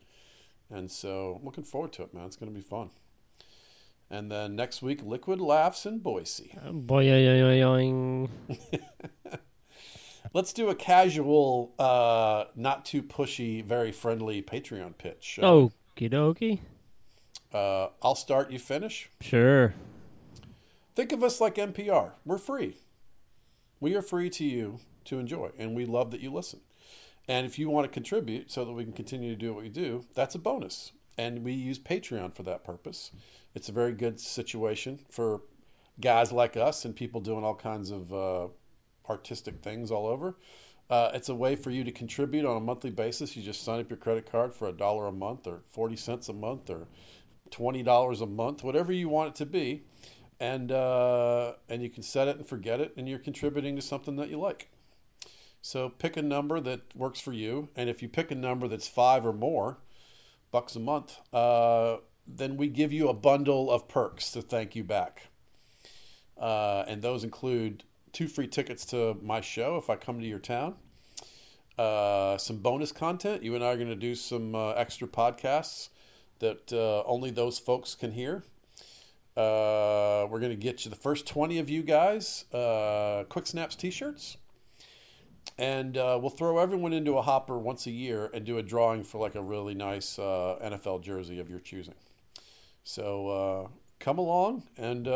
and 0.71 0.91
so 0.91 1.37
I'm 1.39 1.45
looking 1.45 1.65
forward 1.65 1.93
to 1.95 2.03
it, 2.05 2.15
man. 2.15 2.25
It's 2.25 2.37
going 2.37 2.51
to 2.51 2.57
be 2.57 2.65
fun. 2.65 2.89
And 4.11 4.31
then 4.31 4.57
next 4.57 4.81
week, 4.81 5.03
Liquid 5.03 5.41
Laughs 5.41 5.85
in 5.85 5.99
Boise. 5.99 6.59
Boy. 6.71 7.05
Let's 10.35 10.53
do 10.53 10.69
a 10.69 10.75
casual, 10.75 11.75
uh, 11.79 12.45
not 12.57 12.85
too 12.85 13.03
pushy, 13.03 13.65
very 13.65 13.93
friendly 13.93 14.41
Patreon 14.43 14.97
pitch. 14.97 15.39
Uh, 15.43 15.47
Okie 15.47 16.11
dokie. 16.11 16.61
uh, 17.53 17.89
I'll 18.03 18.15
start. 18.15 18.51
You 18.51 18.59
finish. 18.59 19.11
Sure. 19.21 19.75
Think 20.95 21.13
of 21.13 21.23
us 21.23 21.41
like 21.41 21.57
NPR. 21.57 22.13
We're 22.25 22.39
free. 22.39 22.79
We 23.81 23.95
are 23.95 24.03
free 24.03 24.31
to 24.31 24.45
you 24.45 24.79
to 25.07 25.19
enjoy, 25.19 25.51
and 25.59 25.75
we 25.75 25.85
love 25.85 26.11
that 26.13 26.21
you 26.21 26.33
listen. 26.33 26.61
And 27.29 27.47
if 27.47 27.59
you 27.59 27.69
want 27.69 27.85
to 27.85 27.89
contribute 27.93 28.51
so 28.51 28.65
that 28.65 28.73
we 28.73 28.85
can 28.85 28.93
continue 28.93 29.31
to 29.31 29.37
do 29.37 29.53
what 29.55 29.63
we 29.63 29.69
do, 29.69 30.05
that's 30.15 30.35
a 30.35 30.39
bonus. 30.39 30.93
And 31.19 31.45
we 31.45 31.53
use 31.53 31.79
Patreon 31.79 32.35
for 32.35 32.43
that 32.45 32.65
purpose. 32.65 33.11
It's 33.55 33.69
a 33.69 33.73
very 33.73 33.93
good 33.93 34.19
situation 34.19 35.01
for 35.11 35.43
guys 36.01 36.33
like 36.33 36.57
us 36.57 36.85
and 36.85 36.97
people 36.97 37.21
doing 37.21 37.45
all 37.45 37.55
kinds 37.55 37.91
of 37.91 38.13
uh, 38.13 38.49
artistic 39.09 39.63
things 39.63 39.91
all 39.91 40.07
over. 40.07 40.37
Uh, 40.91 41.11
it's 41.15 41.29
a 41.29 41.35
way 41.35 41.57
for 41.57 41.71
you 41.71 41.85
to 41.85 41.93
contribute 41.93 42.45
on 42.45 42.57
a 42.57 42.61
monthly 42.61 42.91
basis. 42.91 43.37
You 43.37 43.43
just 43.43 43.65
sign 43.65 43.81
up 43.81 43.89
your 43.89 43.97
credit 43.97 44.31
card 44.31 44.53
for 44.53 44.69
a 44.69 44.73
dollar 44.73 45.07
a 45.07 45.13
month, 45.13 45.47
or 45.47 45.63
forty 45.69 45.97
cents 45.97 46.29
a 46.29 46.33
month, 46.35 46.69
or 46.69 46.89
twenty 47.51 47.83
dollars 47.83 48.21
a 48.21 48.27
month, 48.27 48.63
whatever 48.63 48.93
you 48.93 49.09
want 49.09 49.31
it 49.31 49.35
to 49.37 49.47
be, 49.47 49.85
and 50.39 50.71
uh, 50.71 51.55
and 51.69 51.83
you 51.83 51.89
can 51.89 52.03
set 52.03 52.29
it 52.29 52.37
and 52.37 52.47
forget 52.47 52.81
it, 52.81 52.93
and 52.97 53.09
you're 53.09 53.19
contributing 53.19 53.77
to 53.77 53.83
something 53.83 54.17
that 54.17 54.29
you 54.29 54.39
like. 54.39 54.69
So 55.63 55.89
pick 55.89 56.17
a 56.17 56.23
number 56.23 56.61
that 56.61 56.81
works 56.95 57.21
for 57.21 57.33
you, 57.33 57.69
and 57.77 57.89
if 57.89 58.03
you 58.03 58.09
pick 58.09 58.31
a 58.31 58.35
number 58.35 58.69
that's 58.69 58.89
five 58.89 59.25
or 59.25 59.33
more 59.33 59.79
bucks 60.51 60.77
a 60.77 60.81
month, 60.81 61.17
uh, 61.33 61.99
then 62.27 62.57
we 62.57 62.69
give 62.69 62.93
you 62.93 63.09
a 63.09 63.15
bundle 63.15 63.71
of 63.71 63.89
perks 63.89 64.31
to 64.33 64.43
thank 64.43 64.77
you 64.77 64.85
back. 64.85 65.29
Uh, 66.37 66.85
and 66.89 67.01
those 67.01 67.25
include 67.25 67.85
two 68.13 68.29
free 68.29 68.47
tickets 68.47 68.85
to 68.87 69.17
my 69.23 69.41
show 69.41 69.77
if 69.77 69.89
I 69.91 69.97
come 69.97 70.21
to 70.21 70.27
your 70.27 70.39
town, 70.39 70.75
uh, 71.79 72.37
some 72.37 72.59
bonus 72.59 72.93
content. 72.93 73.43
You 73.43 73.55
and 73.55 73.65
I 73.65 73.69
are 73.69 73.77
going 73.77 73.89
to 73.89 73.97
do 73.97 74.15
some 74.15 74.55
uh, 74.55 74.73
extra 74.73 75.09
podcasts 75.09 75.89
that 76.41 76.73
uh, 76.73 77.03
only 77.05 77.31
those 77.31 77.59
folks 77.59 77.95
can 77.95 78.13
hear. 78.13 78.45
Uh, 79.35 80.29
we're 80.29 80.41
going 80.41 80.51
to 80.51 80.57
get 80.57 80.85
you 80.85 80.91
the 80.91 80.97
first 80.97 81.27
20 81.27 81.59
of 81.59 81.71
you 81.71 81.83
guys 81.83 82.45
uh, 82.53 83.25
Quick 83.31 83.47
Snaps 83.47 83.75
t 83.75 83.91
shirts. 83.91 84.37
And 85.59 85.97
uh, 85.97 86.19
we'll 86.21 86.31
throw 86.31 86.59
everyone 86.59 86.93
into 86.93 87.19
a 87.19 87.23
hopper 87.23 87.59
once 87.59 87.87
a 87.87 87.91
year 87.91 88.31
and 88.33 88.45
do 88.45 88.59
a 88.59 88.63
drawing 88.63 89.05
for 89.05 89.19
like 89.19 89.35
a 89.35 89.43
really 89.43 89.75
nice 89.75 90.17
NFL 90.17 91.03
jersey 91.03 91.41
of 91.41 91.51
your 91.51 91.59
choosing. 91.61 91.95
So 92.85 93.71
come 93.99 94.19
along 94.19 94.65
and 94.77 95.07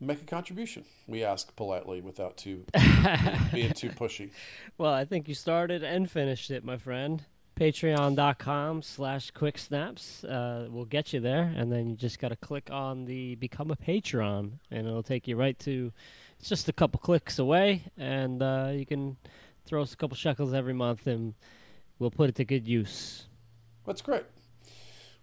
make 0.00 0.20
a 0.22 0.24
contribution. 0.24 0.84
We 1.06 1.24
ask 1.24 1.54
politely 1.56 2.00
without 2.00 2.36
too 2.36 2.64
being 3.52 3.72
too 3.72 3.90
pushy. 3.90 4.30
Well, 4.76 4.92
I 4.92 5.04
think 5.04 5.28
you 5.28 5.34
started 5.34 5.82
and 5.82 6.10
finished 6.10 6.50
it, 6.50 6.64
my 6.64 6.76
friend. 6.76 7.24
Patreon.com 7.58 8.82
slash 8.82 9.32
quick 9.32 9.58
snaps 9.58 10.22
uh, 10.22 10.68
will 10.70 10.84
get 10.84 11.12
you 11.12 11.18
there, 11.18 11.52
and 11.56 11.72
then 11.72 11.90
you 11.90 11.96
just 11.96 12.20
got 12.20 12.28
to 12.28 12.36
click 12.36 12.70
on 12.70 13.04
the 13.04 13.34
become 13.34 13.72
a 13.72 13.76
patron, 13.76 14.60
and 14.70 14.86
it'll 14.86 15.02
take 15.02 15.26
you 15.26 15.34
right 15.34 15.58
to 15.60 15.92
it's 16.38 16.48
just 16.48 16.68
a 16.68 16.72
couple 16.72 17.00
clicks 17.00 17.38
away, 17.38 17.82
and 17.96 18.42
uh, 18.42 18.70
you 18.72 18.86
can 18.86 19.16
throw 19.66 19.82
us 19.82 19.92
a 19.92 19.96
couple 19.96 20.16
shekels 20.16 20.54
every 20.54 20.72
month, 20.72 21.06
and 21.06 21.34
we'll 21.98 22.10
put 22.10 22.28
it 22.28 22.36
to 22.36 22.44
good 22.44 22.66
use. 22.66 23.26
That's 23.86 24.02
great. 24.02 24.24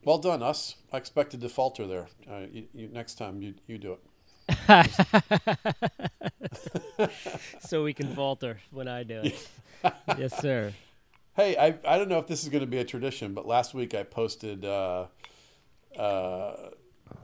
Well 0.04 0.18
done, 0.18 0.44
us. 0.44 0.76
I 0.92 0.98
expected 0.98 1.42
to 1.42 1.50
falter 1.50 1.88
there. 1.88 2.08
Uh, 2.30 2.42
you, 2.52 2.66
you, 2.74 2.88
next 2.90 3.16
time, 3.16 3.42
you, 3.42 3.56
you 3.66 3.78
do 3.78 3.94
it. 3.94 4.00
So 7.60 7.84
we 7.84 7.94
can 7.94 8.14
falter 8.16 8.60
when 8.72 8.88
I 8.88 9.04
do 9.04 9.22
it. 9.24 9.50
yes, 10.18 10.40
sir. 10.40 10.74
Hey, 11.36 11.58
I, 11.58 11.78
I 11.86 11.98
don't 11.98 12.08
know 12.10 12.20
if 12.20 12.28
this 12.28 12.44
is 12.44 12.50
going 12.50 12.62
to 12.62 12.68
be 12.68 12.78
a 12.78 12.86
tradition, 12.86 13.34
but 13.34 13.46
last 13.46 13.74
week 13.74 13.94
I 13.94 14.04
posted 14.04 14.64
uh, 14.66 15.08
uh, 15.98 16.56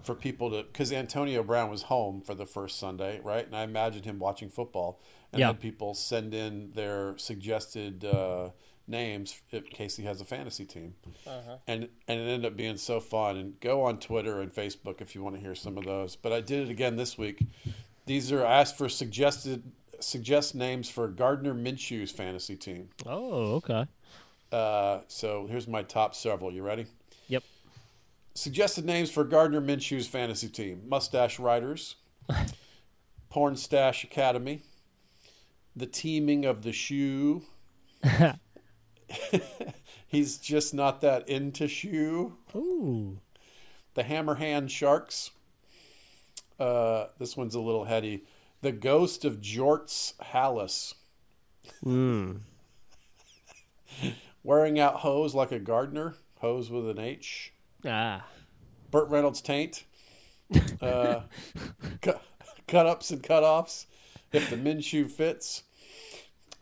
for 0.04 0.16
people 0.16 0.50
to 0.52 0.64
because 0.64 0.92
Antonio 0.92 1.44
Brown 1.44 1.70
was 1.70 1.84
home 1.84 2.22
for 2.22 2.36
the 2.36 2.46
first 2.46 2.78
Sunday, 2.80 3.22
right? 3.24 3.46
And 3.46 3.56
I 3.56 3.64
imagined 3.64 4.06
him 4.06 4.20
watching 4.20 4.50
football, 4.50 5.00
and 5.32 5.40
Yeah. 5.40 5.48
had 5.48 5.60
people 5.62 5.94
send 5.94 6.34
in 6.34 6.72
their 6.76 7.18
suggested 7.18 8.04
uh, 8.04 8.50
names 8.88 9.42
in 9.52 9.62
case 9.64 9.96
he 9.96 10.04
has 10.04 10.22
a 10.22 10.26
fantasy 10.26 10.66
team, 10.66 10.96
and 11.68 11.90
and 12.08 12.20
it 12.20 12.24
ended 12.24 12.46
up 12.46 12.56
being 12.56 12.78
so 12.78 13.00
fun. 13.00 13.38
And 13.38 13.60
go 13.60 13.84
on 13.84 14.00
Twitter 14.00 14.42
and 14.42 14.54
Facebook 14.54 15.02
if 15.02 15.16
you 15.16 15.24
want 15.24 15.36
to 15.36 15.42
hear 15.42 15.56
some 15.56 15.78
of 15.78 15.86
those. 15.86 16.16
But 16.16 16.34
I 16.34 16.42
did 16.42 16.68
it 16.68 16.72
again 16.72 16.96
this 16.96 17.18
week. 17.18 17.46
These 18.06 18.32
are 18.32 18.44
asked 18.44 18.78
for 18.78 18.90
suggested 18.90 19.64
suggest 20.00 20.56
names 20.56 20.90
for 20.90 21.08
Gardner 21.08 21.54
Minshew's 21.54 22.12
fantasy 22.12 22.56
team. 22.56 22.90
Oh, 23.06 23.56
okay. 23.56 23.86
Uh, 24.52 25.00
so 25.08 25.48
here's 25.48 25.68
my 25.68 25.84
top 25.84 26.16
several. 26.16 26.52
You 26.52 26.64
ready? 26.64 26.86
Yep. 27.28 27.44
Suggested 28.34 28.86
names 28.86 29.10
for 29.10 29.24
Gardner 29.24 29.62
Minshew's 29.62 30.08
fantasy 30.08 30.50
team: 30.50 30.82
Mustache 30.88 31.40
Riders, 31.40 31.96
Porn 33.30 33.56
Stash 33.56 34.04
Academy, 34.04 34.62
The 35.76 35.86
Teaming 35.86 36.46
of 36.46 36.64
the 36.64 36.74
Shoe. 36.74 37.44
He's 40.08 40.38
just 40.38 40.74
not 40.74 41.02
that 41.02 41.30
into 41.30 41.68
shoe. 41.68 42.38
Ooh. 42.56 43.20
The 43.94 44.04
Hammerhand 44.04 44.70
Sharks. 44.70 45.32
Uh, 46.60 47.08
this 47.18 47.36
one's 47.36 47.56
a 47.56 47.60
little 47.60 47.86
heady. 47.86 48.24
The 48.62 48.72
Ghost 48.72 49.26
of 49.26 49.42
Jorts 49.42 50.14
Halas. 50.22 50.94
Wearing 54.44 54.80
out 54.80 54.96
hose 54.98 55.34
like 55.34 55.52
a 55.52 55.60
gardener. 55.60 56.16
Hose 56.40 56.70
with 56.70 56.90
an 56.90 57.00
H. 57.00 57.54
Ah. 57.86 58.26
Burt 58.90 59.10
Reynolds 59.10 59.42
taint. 59.42 59.86
Uh, 60.82 61.22
cut, 62.02 62.22
cut 62.68 62.86
ups 62.86 63.12
and 63.12 63.24
cut 63.24 63.44
offs. 63.44 63.88
If 64.34 64.50
the 64.50 64.58
Minshew 64.58 65.10
fits. 65.10 65.64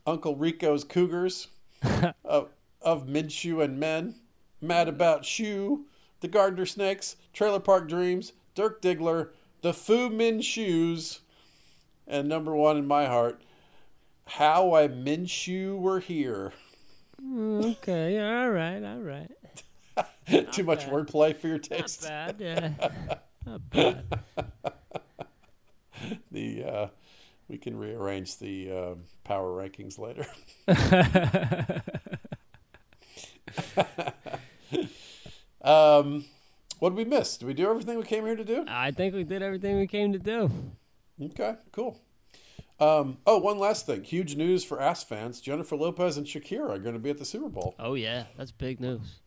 Uncle 0.06 0.36
Rico's 0.36 0.84
Cougars. 0.84 1.48
of, 2.26 2.50
of 2.82 3.08
Minshew 3.08 3.64
and 3.64 3.80
Men. 3.80 4.16
Mad 4.62 4.88
About 4.88 5.26
Shoe. 5.26 5.86
The 6.22 6.28
Gardener 6.28 6.66
Snakes. 6.66 7.16
Trailer 7.34 7.60
Park 7.60 7.88
Dreams. 7.88 8.34
Dirk 8.56 8.82
Diggler. 8.82 9.30
The 9.62 9.74
Fu 9.74 10.10
Min 10.10 10.42
Shoes. 10.42 11.22
And 12.08 12.28
number 12.28 12.56
one 12.56 12.78
in 12.78 12.88
my 12.88 13.06
heart. 13.06 13.42
How 14.26 14.74
I 14.76 14.88
Minshew 14.88 15.80
were 15.80 16.00
here. 16.00 16.54
Okay. 17.36 18.20
All 18.20 18.50
right. 18.50 18.84
All 18.84 19.00
right. 19.00 19.32
Too 20.52 20.64
much 20.64 20.86
wordplay 20.86 21.36
for 21.36 21.48
your 21.48 21.58
Not 21.58 21.64
taste. 21.64 22.04
bad. 22.04 22.36
Yeah. 22.40 22.72
Not 23.46 23.70
bad. 23.70 24.20
the 26.32 26.64
uh, 26.64 26.88
we 27.50 27.58
can 27.58 27.78
rearrange 27.78 28.38
the 28.38 28.72
uh, 28.72 28.96
power 29.24 29.50
rankings 29.50 29.98
later. 29.98 30.26
um, 35.62 36.26
what 36.78 36.90
did 36.90 36.98
we 36.98 37.06
miss? 37.06 37.38
Did 37.38 37.48
we 37.48 37.54
do 37.54 37.70
everything 37.70 37.98
we 37.98 38.04
came 38.04 38.26
here 38.26 38.36
to 38.36 38.46
do? 38.46 38.64
I 38.68 38.92
think 38.92 39.16
we 39.16 39.24
did 39.24 39.42
everything 39.42 39.78
we 39.78 39.88
came 39.88 40.14
to 40.14 40.20
do. 40.20 40.52
Okay, 41.22 41.56
cool. 41.72 42.00
Um, 42.80 43.18
oh, 43.26 43.40
one 43.40 43.60
last 43.60 43.86
thing. 43.86 44.04
Huge 44.04 44.38
news 44.38 44.64
for 44.64 44.80
Ass 44.82 45.04
fans. 45.04 45.42
Jennifer 45.42 45.76
Lopez 45.76 46.16
and 46.18 46.26
Shakira 46.26 46.70
are 46.70 46.80
going 46.80 46.94
to 46.94 47.00
be 47.00 47.10
at 47.10 47.18
the 47.18 47.26
Super 47.26 47.50
Bowl. 47.50 47.76
Oh 47.78 47.96
yeah, 47.96 48.26
that's 48.38 48.52
big 48.52 48.80
news. 48.80 49.20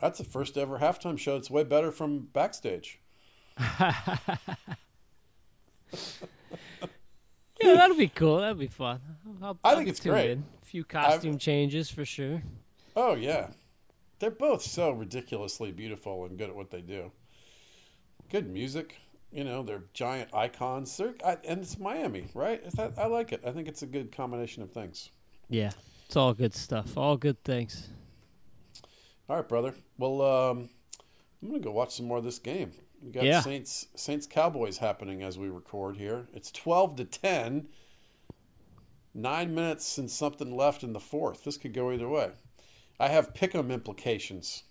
That's 0.00 0.18
the 0.18 0.24
first 0.24 0.58
ever 0.58 0.78
halftime 0.78 1.18
show. 1.18 1.36
It's 1.36 1.50
way 1.50 1.64
better 1.64 1.90
from 1.90 2.28
backstage. 2.32 3.00
Yeah, 7.60 7.74
that'll 7.74 7.96
be 7.96 8.08
cool. 8.08 8.38
That'll 8.38 8.54
be 8.54 8.66
fun. 8.68 9.00
I'll, 9.42 9.58
I 9.64 9.70
I'll 9.70 9.76
think 9.76 9.88
it's 9.88 10.00
great. 10.00 10.30
in. 10.30 10.44
A 10.62 10.64
few 10.64 10.84
costume 10.84 11.38
changes 11.38 11.90
for 11.90 12.04
sure. 12.04 12.42
Oh 12.94 13.14
yeah, 13.14 13.48
they're 14.18 14.30
both 14.30 14.62
so 14.62 14.90
ridiculously 14.90 15.72
beautiful 15.72 16.24
and 16.24 16.38
good 16.38 16.50
at 16.50 16.56
what 16.56 16.70
they 16.70 16.80
do. 16.80 17.10
Good 18.30 18.48
music, 18.50 18.96
you 19.32 19.44
know, 19.44 19.62
they're 19.62 19.84
giant 19.94 20.34
icons. 20.34 20.96
They're, 20.96 21.14
I, 21.24 21.38
and 21.46 21.60
it's 21.60 21.78
Miami, 21.78 22.28
right? 22.34 22.62
Is 22.64 22.74
that, 22.74 22.92
I 22.98 23.06
like 23.06 23.32
it. 23.32 23.42
I 23.46 23.50
think 23.52 23.68
it's 23.68 23.82
a 23.82 23.86
good 23.86 24.12
combination 24.12 24.62
of 24.62 24.70
things. 24.70 25.10
Yeah, 25.48 25.70
it's 26.06 26.16
all 26.16 26.34
good 26.34 26.54
stuff. 26.54 26.96
All 26.96 27.16
good 27.16 27.42
things. 27.44 27.88
All 29.28 29.36
right, 29.36 29.48
brother. 29.48 29.74
Well, 29.98 30.22
um, 30.22 30.68
I'm 31.42 31.48
gonna 31.48 31.60
go 31.60 31.70
watch 31.70 31.94
some 31.94 32.06
more 32.06 32.18
of 32.18 32.24
this 32.24 32.38
game. 32.38 32.72
We 33.02 33.12
got 33.12 33.24
Yeah. 33.24 33.40
Saints 33.40 33.86
Saints 33.94 34.26
Cowboys 34.26 34.78
happening 34.78 35.22
as 35.22 35.38
we 35.38 35.48
record 35.48 35.96
here. 35.96 36.28
It's 36.32 36.50
12 36.50 36.96
to 36.96 37.04
10. 37.04 37.68
Nine 39.14 39.54
minutes 39.54 39.98
and 39.98 40.10
something 40.10 40.54
left 40.54 40.82
in 40.82 40.92
the 40.92 41.00
fourth. 41.00 41.44
This 41.44 41.56
could 41.56 41.72
go 41.72 41.90
either 41.92 42.08
way. 42.08 42.30
I 43.00 43.08
have 43.08 43.34
pick'em 43.34 43.70
implications. 43.70 44.64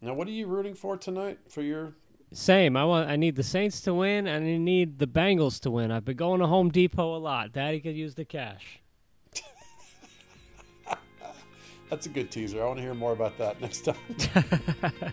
Now, 0.00 0.14
what 0.14 0.26
are 0.28 0.32
you 0.32 0.46
rooting 0.46 0.74
for 0.74 0.96
tonight 0.96 1.38
for 1.48 1.62
your? 1.62 1.94
Same. 2.32 2.76
I 2.76 2.84
want. 2.84 3.08
I 3.08 3.16
need 3.16 3.36
the 3.36 3.42
Saints 3.42 3.80
to 3.82 3.94
win, 3.94 4.26
and 4.26 4.44
I 4.44 4.56
need 4.58 4.98
the 4.98 5.06
Bengals 5.06 5.60
to 5.60 5.70
win. 5.70 5.90
I've 5.90 6.04
been 6.04 6.16
going 6.16 6.40
to 6.40 6.46
Home 6.46 6.68
Depot 6.70 7.16
a 7.16 7.18
lot. 7.18 7.52
Daddy 7.52 7.80
could 7.80 7.96
use 7.96 8.14
the 8.14 8.24
cash. 8.24 8.80
That's 11.90 12.06
a 12.06 12.08
good 12.08 12.30
teaser. 12.30 12.62
I 12.62 12.66
want 12.66 12.78
to 12.78 12.82
hear 12.82 12.94
more 12.94 13.12
about 13.12 13.38
that 13.38 13.60
next 13.60 13.84
time. 13.84 15.12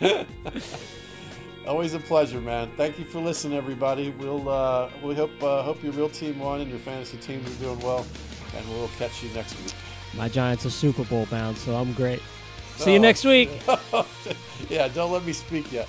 Always 1.66 1.94
a 1.94 1.98
pleasure, 1.98 2.40
man. 2.40 2.70
Thank 2.76 2.98
you 2.98 3.04
for 3.04 3.20
listening, 3.20 3.56
everybody. 3.56 4.10
We'll 4.10 4.48
uh, 4.48 4.90
we 5.02 5.14
hope 5.14 5.42
uh, 5.42 5.62
hope 5.62 5.82
your 5.82 5.92
real 5.92 6.10
team 6.10 6.38
won 6.38 6.60
and 6.60 6.70
your 6.70 6.78
fantasy 6.78 7.16
teams 7.16 7.50
are 7.50 7.60
doing 7.62 7.78
well, 7.80 8.06
and 8.56 8.68
we'll 8.68 8.90
catch 8.98 9.22
you 9.22 9.30
next 9.30 9.58
week. 9.62 9.72
My 10.14 10.28
Giants 10.28 10.66
are 10.66 10.70
Super 10.70 11.04
Bowl 11.04 11.26
bound, 11.26 11.56
so 11.56 11.74
I'm 11.74 11.92
great. 11.94 12.20
See 12.76 12.92
you 12.92 12.98
next 12.98 13.24
week. 13.24 13.48
yeah, 14.68 14.88
don't 14.88 15.12
let 15.12 15.24
me 15.24 15.32
speak 15.32 15.72
yet. 15.72 15.88